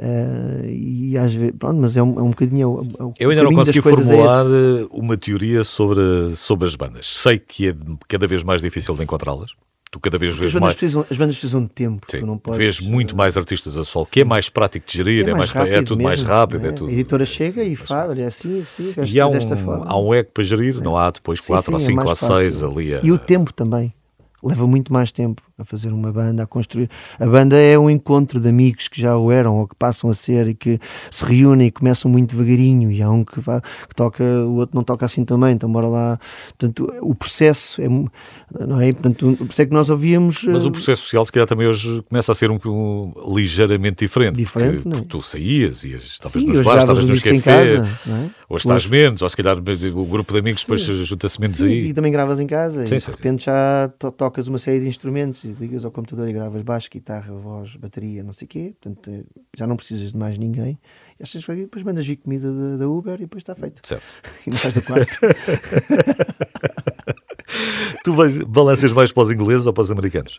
[0.00, 2.62] ah, e às vezes, pronto, mas é um, é um bocadinho.
[2.62, 6.74] é o- é Eu ainda não consegui é formular eh, uma teoria sobre, sobre as
[6.74, 7.06] bandas.
[7.06, 7.76] Sei que é
[8.08, 9.52] cada vez mais difícil de encontrá-las.
[9.90, 10.74] Tu cada vez vês mais.
[10.74, 12.04] precisam, as bandas precisam de tempo.
[12.10, 14.92] Sim, tu não podes, vês muito mais artistas a sol, que é mais prático de
[14.96, 16.62] gerir, é, mais, é tudo mais mesmo, rápido.
[16.62, 19.96] não É tudo, A editora chega e fala, é assim, assim, e há um, há
[19.96, 22.18] um ego para gerir, não há depois Sim, quatro ou sim, é cinco ou mais
[22.18, 22.70] seis fácil.
[22.76, 22.92] ali.
[22.94, 23.94] a- E o tempo também.
[24.42, 26.90] Leva muito mais tempo a fazer uma banda, a construir.
[27.18, 30.14] A banda é um encontro de amigos que já o eram ou que passam a
[30.14, 32.90] ser e que se reúnem e começam muito devagarinho.
[32.90, 35.86] E há um que, vai, que toca, o outro não toca assim também, então bora
[35.86, 36.18] lá.
[36.58, 37.88] Portanto, o processo é.
[37.88, 38.92] Não é?
[38.92, 40.42] Portanto, por isso é que nós ouvíamos.
[40.44, 44.04] Mas eh, o processo social, se calhar, também hoje começa a ser um, um ligeiramente
[44.04, 44.36] diferente.
[44.36, 44.98] Diferente, porque, não é?
[45.00, 48.30] porque tu saías, ias, talvez sim, nos hoje bares, talvez nos cafés, casa, não é?
[48.48, 51.88] ou estás menos, ou se calhar o grupo de amigos depois junta-se menos Sim, aí.
[51.88, 54.80] e também gravas em casa Sim, e sim, de repente já to- tocas uma série
[54.80, 58.74] de instrumentos ligas ao computador e gravas baixo, guitarra, voz, bateria, não sei o quê.
[58.80, 59.24] Portanto, eh,
[59.56, 60.78] já não precisas de mais ninguém.
[61.18, 63.86] E achas que depois mandas vir comida da, da Uber e depois está feito.
[63.86, 64.02] Certo.
[64.46, 65.18] E não do quarto.
[68.04, 70.36] Tu vais, balanças mais para os ingleses ou para os americanos?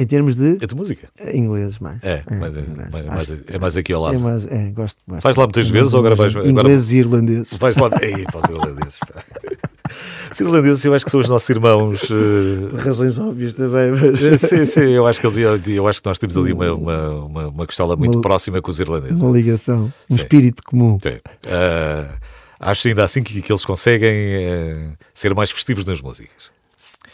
[0.00, 1.08] em termos de É de música.
[1.34, 1.98] ingleses, mais.
[2.04, 4.14] É, é, mais- Acho mais- é mais aqui ao lado.
[4.14, 5.24] É mais, é, gosto mais.
[5.24, 7.58] Vais lá muitas É vezes ou agora vais- ingleses agora- e irlandeses.
[7.58, 7.90] Vais lá.
[8.00, 9.00] Ei, para os irlandeses.
[10.40, 12.02] Os irlandeses, eu acho que são os nossos irmãos.
[12.04, 16.08] eh, Por razões óbvias também, mas Sim, sim, eu acho que eles, eu acho que
[16.08, 19.20] nós temos ali uma, uma, uma, uma costela muito Uma- próxima com os irlandeses.
[19.20, 20.22] uma ligação, um Sim.
[20.22, 20.98] espírito comum.
[21.02, 21.18] Sim.
[21.48, 22.14] Ah,
[22.60, 26.50] acho ainda assim que, que eles conseguem eh, ser mais festivos nas músicas.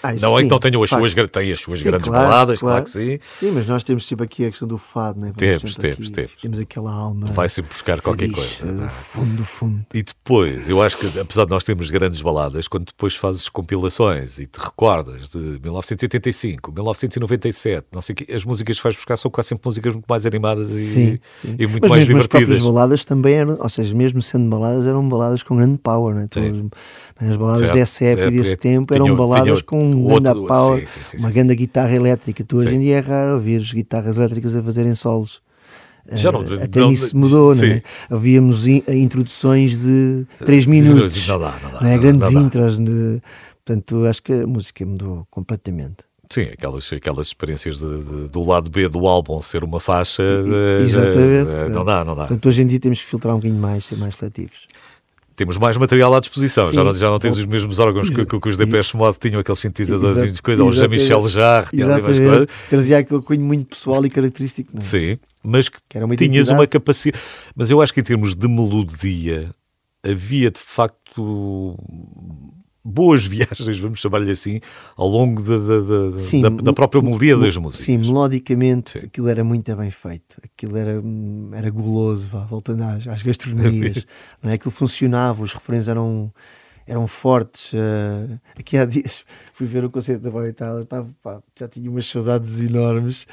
[0.03, 2.29] Ai, não é sim, que não tenham as suas, têm as suas Sim, grandes claro,
[2.29, 2.85] baladas, claro.
[2.85, 3.19] que sim.
[3.27, 5.33] Sim, mas nós temos sempre aqui a questão do fado, não é?
[5.33, 6.33] Vamos Temos, temos, aqui, temos.
[6.43, 7.27] Temos aquela alma.
[7.29, 8.73] Vai sempre buscar qualquer fadiche, coisa.
[8.83, 9.87] Do fundo, do fundo.
[9.95, 14.39] E depois, eu acho que apesar de nós termos grandes baladas, quando depois fazes compilações
[14.39, 19.17] e te recordas de 1985, 1997, não sei o quê, as músicas que vais buscar
[19.17, 21.57] são quase sempre músicas muito mais animadas e, Sim, sim.
[21.59, 22.75] e muito mas mais mesmo as próprias divertidas.
[22.75, 26.27] baladas também eram, ou seja, mesmo sendo baladas, eram baladas com grande power, não é?
[26.33, 26.71] Sim.
[27.21, 27.75] As baladas Certo.
[27.75, 30.89] dessa época É, e desse porque tempo tinham- eram baladas outro- com um grande power,
[30.89, 32.43] sim, sim, uma sim, grande guitarra elétrica.
[32.45, 35.41] Tu hoje em dia é raro ouvir guitarras elétricas a fazerem solos.
[36.13, 37.67] Já não- Eh, até não- nisso mudou, sim.
[37.69, 37.83] não é?
[38.11, 41.81] Havíamos in- introduções de 3 minutos, Não dá, não dá.
[41.81, 41.99] não é?
[41.99, 42.47] grandes não dá.
[42.47, 42.79] intros.
[42.79, 43.21] De...
[43.65, 45.99] Portanto, acho que a música mudou completamente.
[46.31, 50.23] Sim, aquelas, aquelas experiências de- de- do lado B do álbum ser uma faixa.
[50.23, 51.49] eh, Exatamente.
[51.51, 52.27] eh, não dá, não dá.
[52.27, 54.67] Portanto, hoje em dia temos que filtrar um bocadinho mais, ser mais seletivos.
[55.37, 56.73] Temos mais material à disposição.
[56.73, 59.41] Já não, já não tens os mesmos órgãos que, que, que os Depeche Mode tinham,
[59.41, 60.73] aqueles sintetizadores e coisas, ou o.
[60.73, 61.71] Jean-Michel Jarre,
[62.01, 62.47] coisas.
[62.71, 64.71] Trazia aquele cunho muito pessoal e característico.
[64.73, 64.85] Não é?
[64.85, 67.23] Sim, mas que, Que uma tinhas uma capacidade.
[67.57, 69.51] Mas eu acho que em termos de melodia
[70.05, 71.77] havia de facto
[72.85, 74.61] boas viagens, vamos chamar-lhe assim,
[74.97, 77.87] ao longo da, da- da- Sim, da, da própria melodia das músicas.
[77.87, 79.07] Sim, melodicamente Sim.
[79.07, 80.37] aquilo era muito bem feito.
[80.45, 81.03] Aquilo era,
[81.53, 84.07] era goloso, vá, voltando às, às gastronomias.
[84.43, 84.55] não é?
[84.55, 86.31] Aquilo funcionava, os refrões eram,
[86.87, 87.73] eram fortes.
[87.75, 91.91] eh, aqui há dias fui ver o concerto da Bonnie Tyler, estava, pá, já tinha
[91.91, 93.27] umas saudades enormes.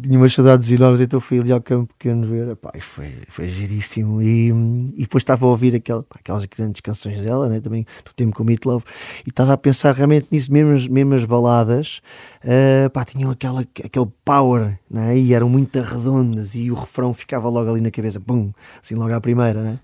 [0.00, 2.54] Tinha umas saudades enormes, então fui ali ao campo pequeno ver.
[2.56, 4.22] Pá, e foi, foi giríssimo.
[4.22, 4.48] E,
[4.96, 7.60] e depois estava a ouvir aquel- pá, aquelas grandes canções dela, né?
[7.60, 8.84] também do tempo com Meat Love,
[9.26, 12.00] e estava a pensar realmente nisso, mesmo mesmo as baladas,
[12.42, 15.16] eh, pá, tinham aquela, aquele power, né?
[15.18, 19.12] e eram muito redondas, e o refrão ficava logo ali na cabeça, pum, assim logo
[19.12, 19.78] à primeira, né?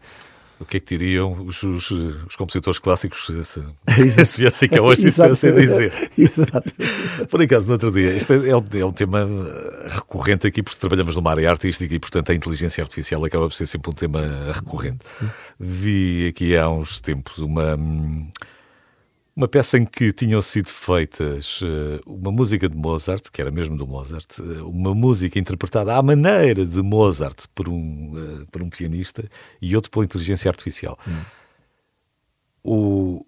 [0.60, 3.62] O que é que diriam os, os, os compositores clássicos se, se,
[4.26, 5.92] se viessem cá hoje e tivessem a dizer?
[6.16, 6.72] Exato.
[7.30, 9.26] Por acaso, no outro dia, isto é, é um, é um tema
[9.88, 13.64] recorrente aqui, porque trabalhamos numa área artística e, portanto, a inteligência artificial acaba por ser
[13.64, 14.20] sempre um tema
[14.52, 15.06] recorrente.
[15.58, 18.28] Vi aqui há uns tempos uma, hum,
[19.36, 23.76] uma peça em que tinham sido feitas eh, uma música de Mozart, que era mesmo
[23.76, 28.68] do Mozart, eh, uma música interpretada à maneira de Mozart por um, eh, por um
[28.68, 29.28] pianista
[29.62, 30.98] e outro pela inteligência artificial.
[32.64, 33.24] O-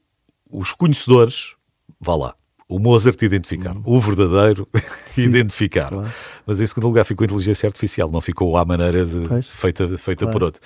[0.50, 1.54] os conhecedores,
[1.98, 2.34] vá lá,
[2.68, 4.68] o Mozart identificaram, o verdadeiro
[5.16, 5.98] identificaram.
[6.00, 6.12] claro.
[6.46, 10.24] Mas em segundo lugar ficou a inteligência artificial, não ficou à maneira de, feita, feita
[10.24, 10.32] Claro.
[10.38, 10.60] por outro.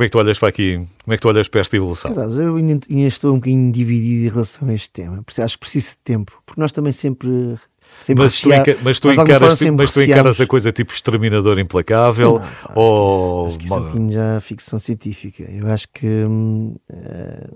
[0.00, 0.76] Como é que tu olhas para aqui?
[1.04, 2.14] Como é que tu olhas para esta evolução?
[2.14, 5.22] Sabes, eu ainda, ainda estou um bocadinho dividido em relação a este tema.
[5.28, 7.28] Acho que preciso de tempo, porque nós também sempre.
[8.00, 10.90] sempre Mas tu, receá- enca- mas tu nós encaras, mas tu encaras a coisa tipo
[10.90, 15.42] exterminador implacável Não, pá, acho que ou Acho que isso é um já ficção científica.
[15.42, 17.48] Eu acho que hum, eh,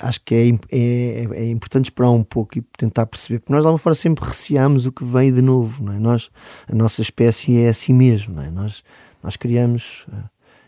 [0.00, 3.60] acho que é, im- é, é importante esperar um pouco e tentar perceber, porque nós
[3.62, 5.98] de alguma forma sempre receamos o que vem de novo, não é?
[5.98, 6.30] Nós,
[6.66, 8.50] a nossa espécie é assim mesmo, não é?
[8.50, 8.82] Nós,
[9.22, 10.16] nós criamos eh,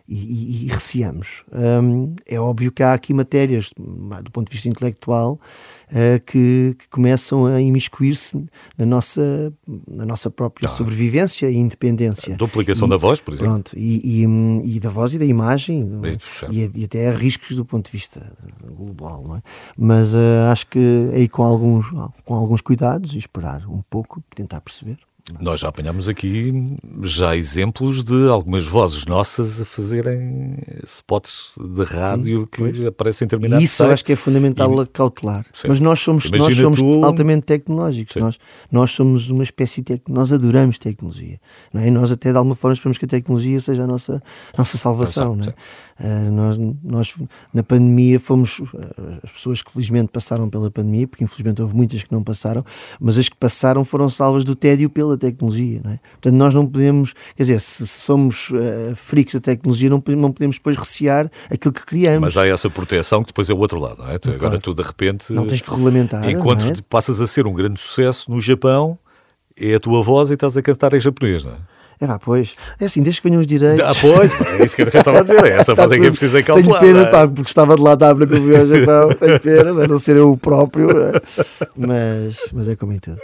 [0.08, 1.44] e, e, e receamos.
[1.52, 5.40] Hum, é óbvio que há aqui matérias, do ponto de vista intelectual,
[5.90, 8.44] eh, que, que começam a imiscuir-se
[8.76, 9.52] na nossa,
[9.88, 12.36] na nossa própria sobrevivência e independência.
[12.36, 13.52] duplicação E- da voz, por exemplo?
[13.52, 15.88] Pronto, e, e, hum, da voz e da imagem
[16.20, 16.54] certo.
[16.54, 18.30] e, até a riscos do ponto de vista
[18.76, 19.42] global, não é?
[19.76, 21.86] Mas eh, acho que aí com alguns,
[22.24, 24.98] com alguns cuidados e esperar um pouco, tentar perceber.
[25.40, 32.46] Nós já apanhámos aqui já exemplos de algumas vozes nossas a fazerem spots de rádio
[32.46, 35.46] que aparecem em E determinados isso eu acho que é fundamental a cautelar.
[35.54, 35.68] Sim.
[35.68, 38.12] Mas nós somos, nós somos tu- altamente tecnológicos.
[38.12, 38.20] Sim.
[38.20, 38.38] Nós,
[38.70, 39.94] nós somos uma espécie de.
[39.96, 41.40] tec- Nós adoramos tecnologia.
[41.72, 41.86] Não é?
[41.88, 44.22] E nós, até de alguma forma, esperamos que a tecnologia seja a nossa,
[44.58, 45.36] nossa salvação.
[45.36, 45.54] Não é?
[45.98, 47.14] Ah, nós, nós,
[47.52, 52.02] na pandemia, fomos ah, as pessoas que felizmente passaram pela pandemia, porque infelizmente houve muitas
[52.02, 52.64] que não passaram,
[53.00, 55.80] mas as que passaram foram salvas do tédio pela tecnologia.
[55.84, 56.00] Não é?
[56.12, 60.22] Portanto, nós não podemos, quer dizer, se se somos uh, freaks da tecnologia, não, podemos-
[60.22, 62.20] não podemos depois recear aquilo que criamos.
[62.20, 64.14] Mas há essa proteção que depois é o outro lado, não é?
[64.16, 64.58] Agora Claro.
[64.60, 66.28] tu de repente, Não tens que regulamentar.
[66.28, 66.74] enquanto não é?
[66.88, 68.98] passas a ser um grande sucesso no Japão,
[69.56, 71.56] é a tua voz e estás a cantar em japonês, não é?
[72.00, 72.54] É pá, pois.
[72.80, 73.80] É assim, desde que venham os direitos.
[73.80, 76.02] Ah, pois, é isso que eu estava a dizer, é essa Tá parte é que
[76.02, 76.18] é tudo.
[76.18, 76.80] preciso Tenho calcular.
[76.80, 77.10] pena, não é?
[77.10, 79.08] pá, porque estava de lá estar para que eu fui ao Japão.
[79.14, 80.90] Tenho pena, a não ser eu o próprio.
[80.90, 81.12] é?
[81.76, 83.18] Mas, mas é como em tudo.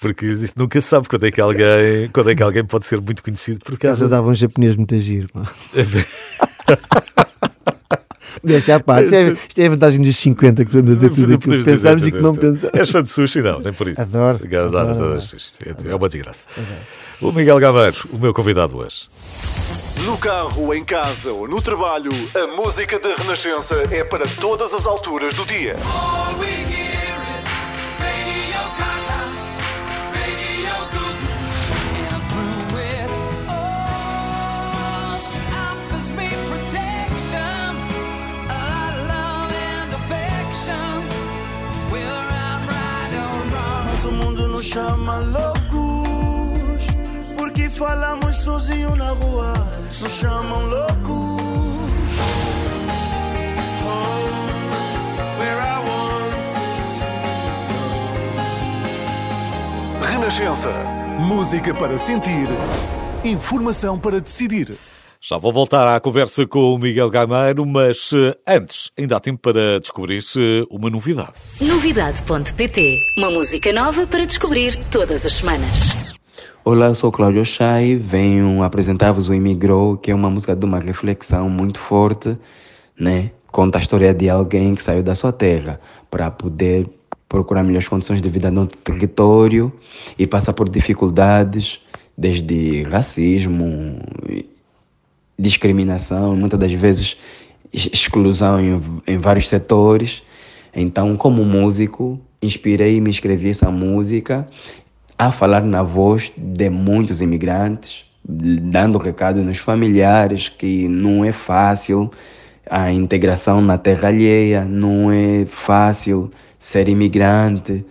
[0.00, 3.00] Porque isto nunca se sabe quando é que alguém, quando é que alguém pode ser
[3.00, 5.28] muito conhecido por causa dava um japonês muito giro.
[5.32, 5.42] pá.
[8.42, 9.04] Deixa à parte.
[9.04, 12.06] Isto é, isto é a vantagem dos 50 que podemos dizer tudo aquilo que pensamos
[12.06, 12.74] e que não pensamos.
[12.74, 14.00] És fã de sushi, não, nem por isso.
[14.00, 15.88] Adoro, Adoro, adoro, adoro adoro.
[15.90, 16.44] É uma desgraça.
[17.20, 19.02] O Miguel Gameiro, o meu convidado hoje.
[20.06, 24.86] No carro, em casa ou no trabalho, a música da Renascença é para todas as
[24.86, 25.76] alturas do dia.
[44.62, 45.49] Chama Porque
[47.80, 49.54] falamos sozinho na rua
[50.02, 51.40] Nos chamam loucos
[53.82, 54.18] Oh,
[55.40, 55.80] where I
[60.12, 60.70] Renascença.
[61.18, 62.48] Música para sentir,
[63.24, 64.76] informação para decidir.
[65.20, 69.38] Já vou voltar à conversa com o Miguel Gameiro, mas eh, antes, ainda há tempo
[69.40, 70.22] para descobrir
[70.70, 71.32] uma novidade.
[71.60, 76.09] Novidade.pt Uma música nova para descobrir todas as semanas.
[76.62, 80.78] Olá, eu sou Cláudio Chay, venho apresentar-vos o Imigrou, que é uma música de uma
[80.78, 82.36] reflexão muito forte,
[82.98, 83.30] né?
[83.50, 86.86] Conta a história de alguém que saiu da sua terra para poder
[87.26, 89.72] procurar melhores condições de vida no território
[90.18, 91.80] e passa por dificuldades,
[92.16, 93.98] desde racismo,
[95.38, 97.16] discriminação, muitas das vezes
[97.72, 100.22] ex- exclusão em, em vários setores.
[100.74, 104.46] Então, como músico, inspirei-me e escrevi essa música
[105.20, 112.10] a falar na voz de muitos imigrantes, dando recado nos familiares que não é fácil
[112.70, 117.84] a integração na terra alheia, não é fácil ser imigrante,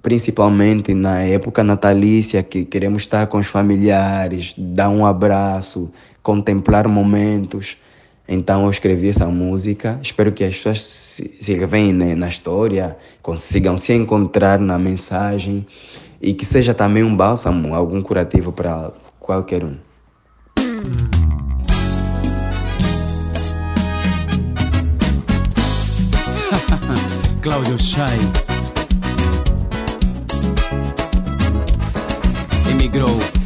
[0.00, 5.92] principalmente na época natalícia, que queremos estar com os familiares, dar um abraço,
[6.22, 7.76] contemplar momentos.
[8.26, 9.98] Então eu escrevi essa música.
[10.00, 15.66] Espero que as pessoas se, se né, na história, consigam se encontrar na mensagem
[16.20, 19.76] e que seja também um bálsamo, algum curativo para qualquer um.
[27.42, 28.18] Claudio Shai
[32.70, 33.45] emigrou.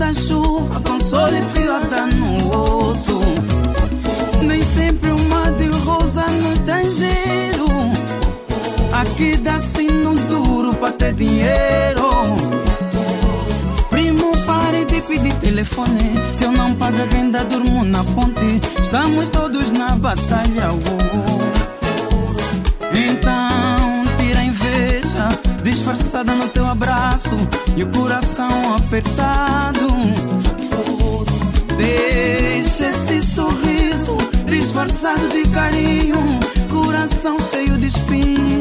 [0.00, 3.20] Da chuva, com sol e frio a dar no osso.
[4.42, 7.66] Nem sempre um mar de rosa no estrangeiro.
[8.92, 12.08] Aqui dá sino duro pra ter dinheiro.
[13.90, 16.14] Primo, pare de pedir telefone.
[16.34, 18.58] Se eu não pago a renda, durmo na ponte.
[18.80, 20.70] Estamos todos na batalha.
[20.72, 21.10] oh.
[22.96, 25.28] Então, tira a inveja,
[25.62, 27.36] disfarçada no teu abraço
[27.76, 29.88] e o coração apertado.
[31.76, 36.18] Deixa esse sorriso disfarçado de carinho,
[36.68, 38.59] coração cheio de espinhos.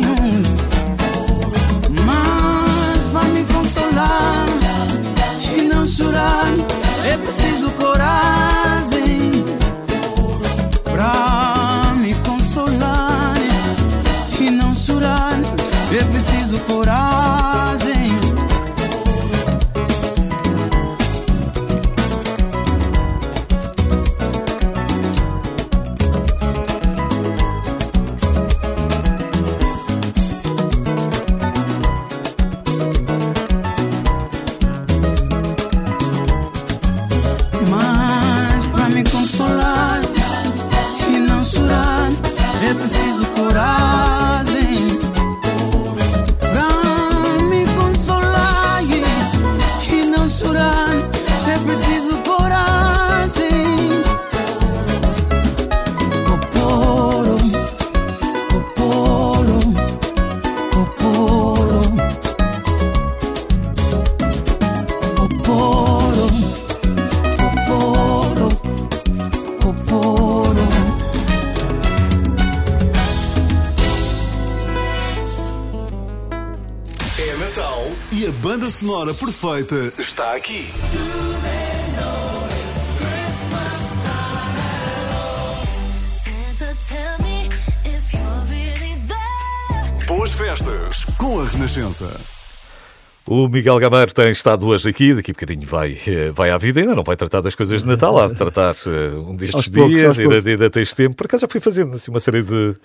[79.40, 80.68] Perfeita está aqui.
[90.08, 92.20] Boas festas com a Renascença.
[93.26, 96.82] O Miguel Gameiro tem estado hoje aqui, daqui a bocadinho vai, eh, vai à vida,
[96.82, 99.90] ainda não vai tratar das coisas de Natal, há de tratar-se um destes Aos poucos,
[99.90, 100.52] dias, aos ainda, poucos.
[100.52, 101.16] ainda tens tempo.
[101.16, 102.76] Por acaso já fui fazendo assim, uma série de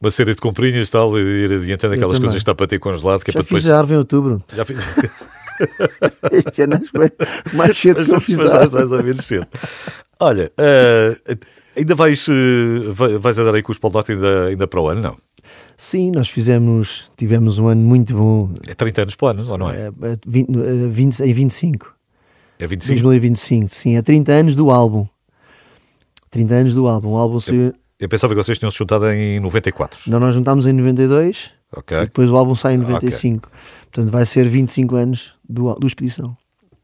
[0.00, 2.78] uma série de comprinhas e tal, e ir adiantando aquelas coisas que está para ter
[2.78, 3.70] congelado, que é Já para fiz depois.
[3.74, 4.44] a árvore em outubro.
[4.52, 4.78] Já fiz.
[6.32, 7.10] Este ano foi
[7.54, 8.74] mais cedo Mas que eu já fiz árvore.
[8.84, 9.46] mais ou menos cedo.
[10.20, 11.18] Olha, eh,
[11.76, 12.26] ainda vais,
[12.92, 15.16] vai- vais andar aí com os Norte ainda, ainda para o ano, não?
[15.76, 18.50] Sim, nós fizemos, tivemos um ano muito bom.
[18.68, 19.76] É 30 anos para o ano, ou não é?
[19.76, 21.94] É, é, 20, é 20, em 25.
[22.60, 22.94] É 25?
[23.02, 23.96] 2025, sim.
[23.96, 25.06] É 30 anos do álbum.
[26.30, 27.10] 30 anos do álbum.
[27.10, 27.72] O álbum saiu.
[28.00, 30.10] Eu pensava que vocês tinham se juntado em 94.
[30.10, 31.96] Não, nós juntámos em 92 Ok.
[31.96, 32.88] e depois o álbum sai em Ok.
[32.94, 33.50] 95.
[33.90, 36.36] Portanto, vai ser 25 anos do, do Expedição.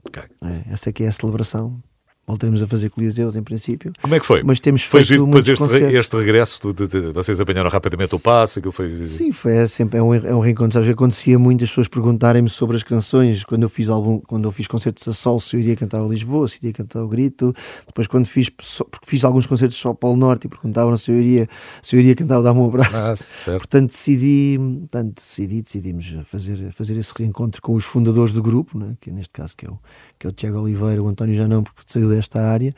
[0.05, 0.23] ok.
[0.45, 1.81] É, essa aqui é a celebração.
[2.27, 3.93] Voltaremos a fazer coliseus em princípio.
[4.01, 4.43] Como é que foi?
[4.43, 5.95] Mas temos foi feito giro depois este, concertos.
[5.95, 9.07] este regresso, do- de- de- vocês apanharam rapidamente o passo, aquilo foi.
[9.07, 10.73] Sim, foi é sempre é um, é um reencontro.
[10.73, 13.45] Sabes, acontecia muito as pessoas perguntarem-me sobre as canções.
[13.45, 16.49] Quando eu fiz álbum, quando eu fiz concertos a sol, se eu iria cantar Lisboa,
[16.49, 17.55] se iria cantar o Grito.
[17.87, 21.19] Depois, quando fiz, porque fiz alguns concertos só para o Norte e perguntavam se eu
[21.21, 21.47] iria,
[21.83, 22.95] se eu iria cantar o Dá-me um abraço.
[22.97, 23.59] Ah, certo.
[23.59, 28.95] Portanto, decidi, portanto, decidi, decidimos fazer, fazer esse reencontro com os fundadores do grupo, né?
[29.01, 29.79] que neste caso que é o,
[30.25, 32.75] que é o Tiago Oliveira, o António já não, porque saiu desta área,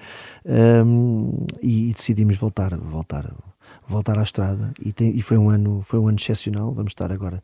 [0.85, 3.33] hum, e, e decidimos voltar, voltar,
[3.87, 4.73] voltar à estrada.
[4.85, 6.73] E, tem- e foi um ano, foi um ano excepcional.
[6.75, 7.41] Vamos estar agora,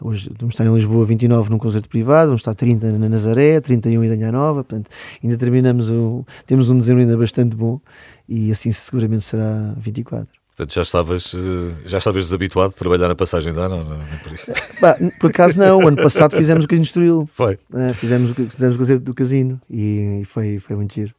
[0.00, 4.02] hoje vamos estar em Lisboa 29 num concerto privado, vamos estar 30 na Nazaré, 31
[4.04, 4.90] em Danha Nova, portanto,
[5.22, 7.80] ainda terminamos o, temos um dezembro ainda bastante bom,
[8.28, 10.43] e assim seguramente será 24.
[10.56, 14.18] Portanto, já estavas, eh, já estavas desabituado de trabalhar na passagem de ano, não, não,
[14.22, 14.52] por isso.
[14.80, 17.28] Bah, por acaso não, o ano passado fizemos o Casino Estoril.
[17.34, 17.58] Foi.
[17.74, 21.12] É, fizemos, o- fizemos o concerto do casino e, e foi, foi muito giro.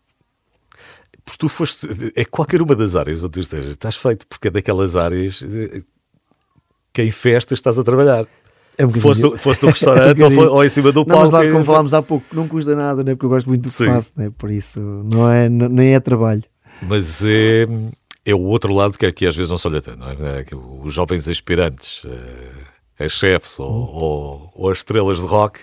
[1.25, 1.87] Porque tu foste.
[2.15, 5.81] É qualquer uma das áreas onde tu estejas, estás feito, porque é daquelas áreas eh,
[6.93, 8.25] que em festas estás a trabalhar.
[8.77, 11.21] É um Foste, foste no restaurante É um ou, ou em cima do Não, palco.
[11.23, 13.15] mas lá, como falámos há pouco, não custa nada, né?
[13.15, 13.85] porque eu gosto muito do que Sim.
[13.85, 14.31] faço, né?
[14.37, 16.43] por isso não é, não- nem é trabalho.
[16.81, 17.67] Mas é,
[18.25, 20.39] é o outro lado que aqui às vezes não se olha tanto, não é?
[20.39, 23.89] É que os jovens aspirantes, eh, as chefes ou, Hum.
[23.91, 25.59] ou, ou as estrelas de rock,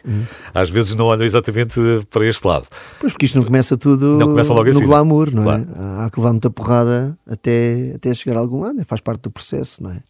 [0.54, 2.66] às vezes não olham exatamente para este lado.
[3.00, 5.66] Pois porque isto não começa tudo Não começa logo no assim, glamour, não claro.
[5.74, 6.04] é?
[6.04, 8.84] Há que levar muita porrada até, até chegar a algum lado, né?
[8.84, 10.02] faz parte do processo, não é?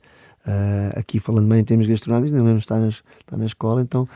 [0.45, 4.09] Ah, aqui falando bem em termos gastronómicos, não mesmo está, nas, está na escola, então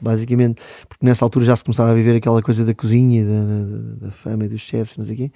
[0.00, 4.06] basicamente, porque nessa altura já se começava a viver aquela coisa da cozinha, da, da,
[4.06, 5.32] da fama e dos chefes, não sei o quê,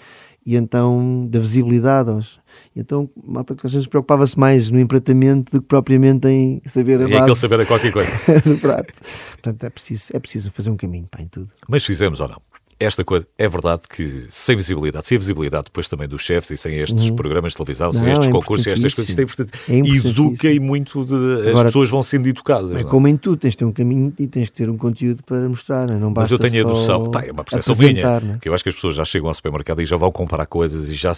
[0.46, 2.10] e então da visibilidade.
[2.10, 2.38] aos-
[2.78, 7.08] então, malta que às vezes preocupava-se mais no empratamento do que propriamente em saber a
[7.08, 8.10] E base aquele saber a qualquer coisa.
[8.46, 8.92] do prato.
[9.32, 11.48] Portanto, é preciso, é preciso fazer um caminho para em tudo.
[11.68, 12.40] Mas fizemos ou não?
[12.80, 16.56] Esta coisa, é verdade que sem visibilidade, sem a visibilidade depois também dos chefes e
[16.56, 18.06] sem estes programas de televisão, sem Uhum.
[18.06, 19.52] Não, estes é concursos, e estas coisas, isto é importante.
[19.68, 20.08] É.
[20.08, 22.76] Educa e muito de, as Agora, pessoas vão sendo educadas.
[22.76, 22.84] É é?
[22.84, 25.48] como em tudo, tens de ter um caminho e tens que ter um conteúdo para
[25.48, 28.38] mostrar, não Mas basta eu tenho a noção, é uma percepção minha, né?
[28.40, 30.88] que eu acho que as pessoas já chegam ao supermercado e já vão comprar coisas
[30.88, 31.12] e já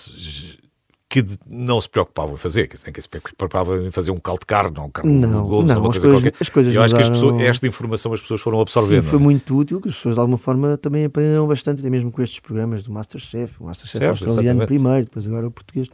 [1.11, 4.41] que não se preocupavam em fazer, que tem que se preocupavam em fazer um caldo
[4.41, 6.35] de carne, um carne de gomes, não, uma coisa coisas- qualquer.
[6.41, 9.03] as coisas eu acho que pessoas, esta informação as pessoas foram absorvendo.
[9.03, 9.23] Sim, foi é?
[9.23, 12.39] muito útil, que as pessoas de alguma forma também aprenderam bastante, até mesmo com estes
[12.39, 14.67] programas do Masterchef, o Masterchef Certo, australiano exatamente.
[14.69, 15.89] primeiro, depois agora o português.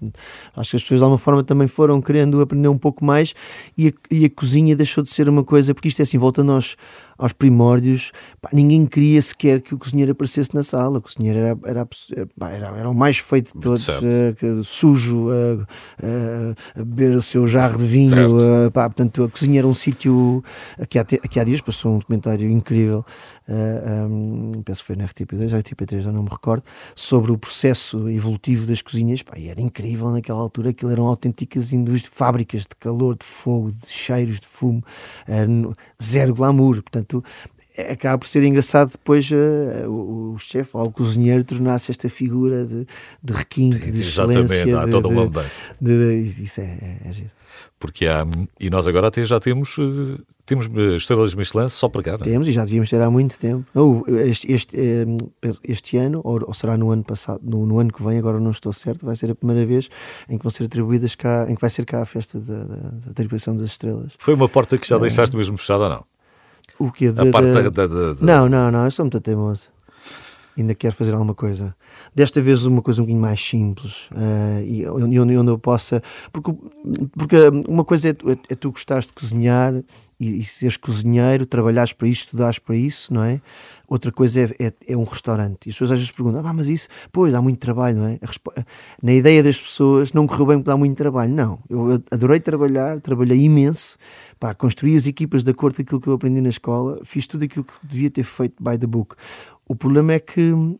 [0.54, 3.34] Acho que as pessoas de alguma forma também foram querendo aprender um pouco mais
[3.78, 6.52] e a, e a cozinha deixou de ser uma coisa, porque isto é assim, voltando
[6.52, 6.76] aos,
[7.16, 8.12] aos primórdios,
[8.42, 10.98] pá, ninguém queria sequer que o cozinheiro aparecesse na sala.
[10.98, 11.88] O cozinheiro era, era,
[12.38, 15.05] pá, era, era o mais feito de todos, eh, que- sujo,
[16.02, 18.14] eh, a beber o seu jarro de vinho.
[18.66, 20.42] Eh, pá, portanto, a cozinha era um sítio.
[20.80, 23.04] Aqui há, te- aqui há dias passou um documentário incrível,
[23.48, 27.38] eh, um, penso que foi na RTP2, ou RTP3, já não me recordo, sobre o
[27.38, 29.22] processo evolutivo das cozinhas.
[29.22, 33.70] Pá, e era incrível naquela altura, aquilo eram autênticas indústrias, fábricas de calor, de fogo,
[33.70, 34.82] de cheiros, de fumo,
[35.48, 36.76] no- zero glamour.
[36.82, 37.22] Portanto,
[37.90, 42.64] acaba por ser engraçado depois eh, o, o chefe ou o cozinheiro tornar-se esta figura
[42.66, 42.86] de,
[43.22, 44.80] de requinte, de Exatamente, excelência.
[44.80, 45.60] há de- toda uma mudança.
[45.80, 47.30] isso é, é, é giro.
[47.78, 48.26] Porque há,
[48.58, 52.12] e nós agora até já temos, eh, temos eh, estrelas Michelin só para cá.
[52.12, 52.30] não é?
[52.30, 53.64] Temos e já devíamos ter há muito tempo.
[53.74, 54.76] Ou este, este,
[55.64, 58.72] este ano, ou, será no ano passado, no, no ano que vem, agora não estou
[58.72, 59.88] certo, vai ser a primeira vez
[60.28, 62.76] em que vão ser atribuídas cá, em que vai ser cá a festa da, da,
[62.76, 64.12] da atribuição das estrelas.
[64.18, 66.04] Foi uma porta que já deixaste mesmo fechada ou não?
[66.78, 69.68] O que A parte da- da- da- da- Não, não, não, eu sou muito teimoso.
[70.58, 71.74] Ainda quero fazer alguma coisa.
[72.14, 76.02] Desta vez uma coisa um bocadinho mais simples eh, e onde, onde eu possa.
[76.32, 76.50] Porque,
[77.16, 77.36] porque
[77.68, 79.74] uma coisa é tu, é tu gostares de cozinhar
[80.18, 83.38] e, e seres cozinheiro, trabalhares para isso, estudares para isso, não é?
[83.88, 85.66] Outra coisa é, é, é um restaurante.
[85.66, 88.18] E as pessoas às vezes perguntam: ah, mas isso, pois, dá muito trabalho, não é?
[89.02, 91.32] Na ideia das pessoas, não correu bem porque dá muito trabalho.
[91.32, 93.96] Não, eu adorei trabalhar, trabalhei imenso,
[94.40, 97.44] pá, construí as equipas de acordo com aquilo que eu aprendi na escola, fiz tudo
[97.44, 99.14] aquilo que devia ter feito by the book.
[99.68, 100.76] O problema é que n-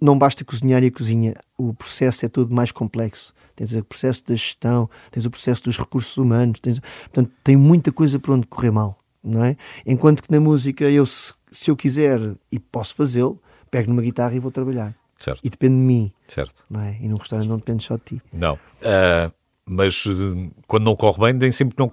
[0.00, 3.34] não basta cozinhar e a cozinha, o processo é todo mais complexo.
[3.56, 7.92] Tens o processo da gestão, tens o processo dos recursos humanos, tens, portanto, tem muita
[7.92, 9.56] coisa por onde correr mal, não é?
[9.86, 12.20] Enquanto que na música, eu, se, se eu quiser
[12.52, 14.94] e posso fazê-lo, pego numa guitarra e vou trabalhar.
[15.18, 15.40] Certo.
[15.42, 16.64] E depende de mim, Certo.
[16.68, 16.98] não é?
[17.00, 18.22] E num restaurante não depende só de ti.
[18.32, 18.58] Não.
[18.84, 19.30] Ah,
[19.64, 21.90] mas eh, quando não corre bem, nem sempre não.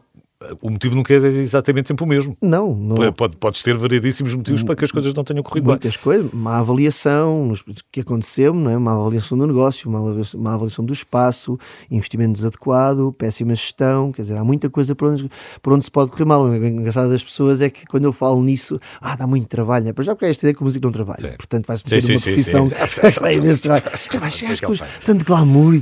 [0.62, 2.36] O motivo nunca é exatamente sempre o mesmo.
[2.42, 5.64] Não, não Pode- Pode, podes ter variedíssimos motivos para que as coisas não tenham corrido
[5.66, 5.72] bem.
[5.74, 7.54] muitas coisas, uma avaliação
[7.92, 8.78] que aconteceu, não é?
[8.78, 14.24] uma avaliação do negócio, uma avaliação, uma avaliação do espaço, investimento desadequado, péssima gestão, quer
[14.24, 15.30] dizer, há muita coisa por onde,
[15.62, 16.44] por onde se pode correr mal.
[16.44, 19.94] O engraçado das pessoas é que quando eu falo nisso, ah, dá muito trabalho, né?
[19.94, 21.38] Para já porque é esta ideia que o músico não trabalha, Sim.
[21.38, 22.68] portanto vai-se meter sim, numa sim, profissão
[24.10, 24.84] que Vai chegar com sim.
[25.06, 25.82] tanto glamour e,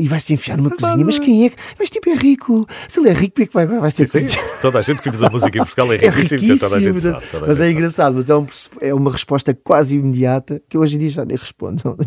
[0.00, 3.08] e vai-se enfiar numa cozinha, mas quem é que, mas tipo é rico, se ele
[3.08, 3.80] é rico, por que é que vai agora?
[3.80, 4.26] Vai ser Sim,
[4.60, 6.80] toda a gente que vive da música em Portugal é é riquíssimo, riquíssimo, toda a
[6.80, 8.46] gente portanto, sabe, toda a mas gente é engraçado, mas é, um-
[8.80, 11.82] é uma resposta quase imediata que hoje em dia já nem respondo.
[11.84, 11.96] Não.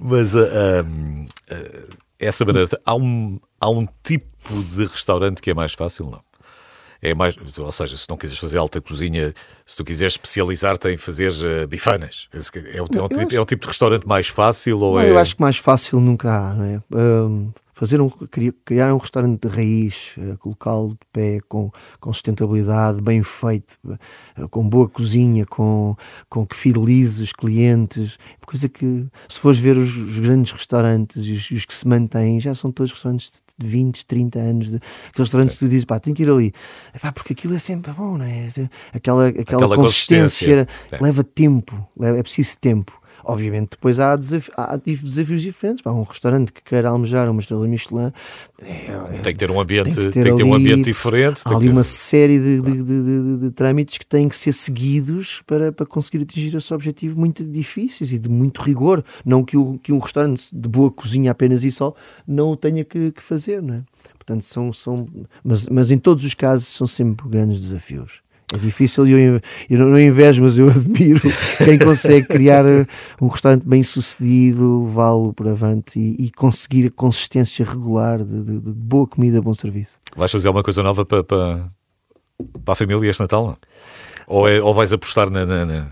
[0.00, 0.84] Mas ah, ah,
[1.50, 1.86] ah,
[2.18, 6.20] essa maneira, há um, há um tipo de restaurante que é mais fácil, não?
[7.02, 9.32] É mais, ou seja, se não quiseres fazer alta cozinha,
[9.64, 12.42] se tu quiseres especializar-te em fazer ah, bifanas, é, um,
[12.74, 15.10] é, um eu tipo, acho- é um tipo de restaurante mais fácil ou Não, é.
[15.10, 16.82] Eu acho que mais fácil nunca há, não é?
[16.94, 17.50] Hum,
[17.80, 23.00] fazer um, cri- criar um restaurante de raiz, eh, colocá-lo de pé com, com sustentabilidade,
[23.00, 25.96] bem feito, eh, com boa cozinha, com,
[26.28, 31.32] com que fidelize os clientes, coisa que se fores ver os, os grandes restaurantes e
[31.32, 35.16] os, os que se mantêm, já são todos restaurantes de 20, 30 anos, de, aqueles
[35.18, 36.52] restaurantes que tu dizes, pá, tem que ir ali,
[36.94, 38.48] Epá, porque aquilo é sempre bom, não é?
[38.92, 40.68] Aquela, aquela, Aquela consistência, consistência.
[40.92, 41.02] É.
[41.02, 42.99] leva tempo, é preciso tempo.
[43.24, 45.82] Obviamente, depois há, há desafios diferentes.
[45.82, 48.12] Pá, um restaurante que queira almejar uma estrela Michelin
[48.62, 51.40] é- Tem que ter um ambiente, tem tem que ter ter, um ambiente diferente.
[51.44, 54.36] há tem ali que- uma série de, de- de- de- de trâmites que têm que
[54.36, 59.04] ser seguidos para, para conseguir atingir esse objetivo muito difíceis e de muito rigor.
[59.24, 61.94] Não que, o, que um restaurante de boa cozinha apenas e só
[62.26, 63.82] não o tenha que, que fazer, não é?
[64.18, 65.08] Portanto, são, são
[65.42, 68.20] mas, mas em todos os casos são sempre grandes desafios.
[68.52, 69.40] É difícil e eu,
[69.70, 71.20] eu não- invejo, mas eu admiro
[71.64, 72.64] quem consegue criar
[73.20, 78.60] um restaurante bem sucedido, levá-lo por avante e, e conseguir a consistência regular de, de-
[78.60, 80.00] de boa comida, bom serviço.
[80.16, 81.64] Vais fazer alguma coisa nova para, para,
[82.64, 83.56] para a família este Natal?
[84.26, 85.88] Ou, é- ou vais apostar na, na- na-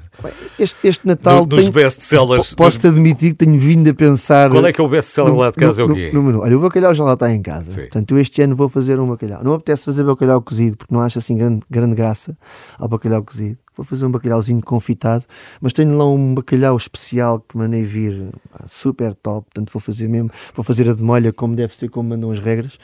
[0.59, 4.51] Este, este Natal No- nos tenho- best-sellers- po- Posso-te admitir que tenho vindo a pensar.
[4.51, 5.83] Qual é que é o best-seller lá de casa?
[5.83, 6.11] é o no- quê?
[6.13, 6.43] Número um.
[6.43, 7.71] Olha, o bacalhau já lá está em casa.
[7.71, 7.81] Sim.
[7.83, 9.43] Portanto, eu este ano vou fazer um bacalhau.
[9.45, 12.37] Não apetece fazer bacalhau cozido, porque não acho assim grande, grande graça
[12.79, 13.59] ao bacalhau cozido.
[13.77, 15.25] Vou fazer um bacalhauzinho confitado,
[15.61, 19.47] mas tenho lá um bacalhau especial que mandei vir, pá, super top.
[19.55, 22.41] Portanto, vou fazer mesmo, vou fazer a de molha como deve ser, como mandam as
[22.41, 22.77] regras,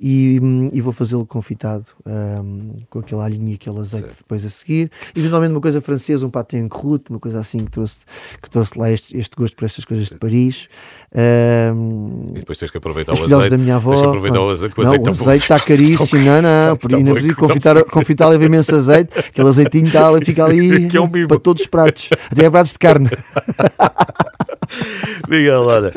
[0.00, 4.48] e, hum, e vou fazê-lo confitado hum, com aquele alhinho e aquele azeite depois a
[4.48, 4.90] seguir.
[5.14, 7.98] Eventualmente, uma coisa francesa, um pâté en croûte, uma coisa assim que trouxe,
[8.42, 10.68] que trouxe lá este, este gosto por estas coisas de Paris.
[11.14, 13.48] Hum, E depois tens que aproveitar o azeite.
[13.50, 13.90] da minha avó.
[13.90, 16.24] Tens que aproveitar o azeite, o não, azeite o azeite está caríssimo.
[16.24, 19.18] Não, não, Está ainda podia confitar, confitar leva imenso azeite.
[19.18, 22.78] Aquele azeitinho está ali, fica ali é um para todos os pratos, até pratos de
[22.78, 23.08] carne.
[25.28, 25.92] Miguel, olha,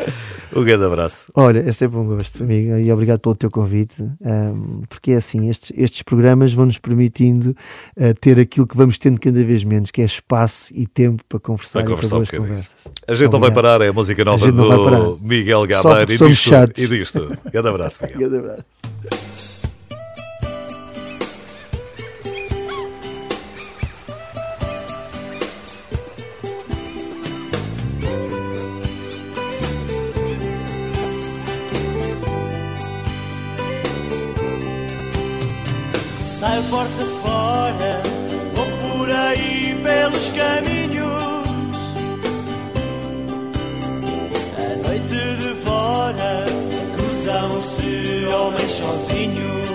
[0.55, 1.31] um grande abraço.
[1.35, 5.49] Olha, é sempre um gosto, amiga, e obrigado pelo teu convite, ahm, porque é assim,
[5.49, 7.55] estes, estes programas vão-nos permitindo
[7.99, 11.39] ah, ter aquilo que vamos tendo cada vez menos, que é espaço e tempo para
[11.39, 12.75] conversar, Para e para conversar um conversas.
[13.07, 14.99] A gente não vai parar, é a música nova parar.
[14.99, 16.53] do Miguel porque e somos diz tudo.
[16.53, 16.83] chatos.
[16.83, 17.37] E diz tudo.
[17.51, 18.19] Grande abraço, Miguel.
[18.19, 19.50] Grande abraço.
[36.71, 38.01] Porta fora,
[38.55, 41.45] vou por aí pelos caminhos.
[44.57, 46.45] A noite devora,
[46.95, 49.69] cruzam-se homens sozinhos.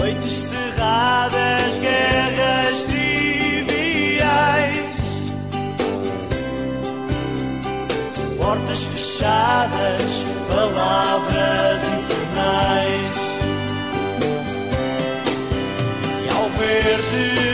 [0.00, 3.68] Noites cerradas, guerras triviais.
[8.36, 13.07] Portas fechadas, palavras infernais.
[17.10, 17.47] see.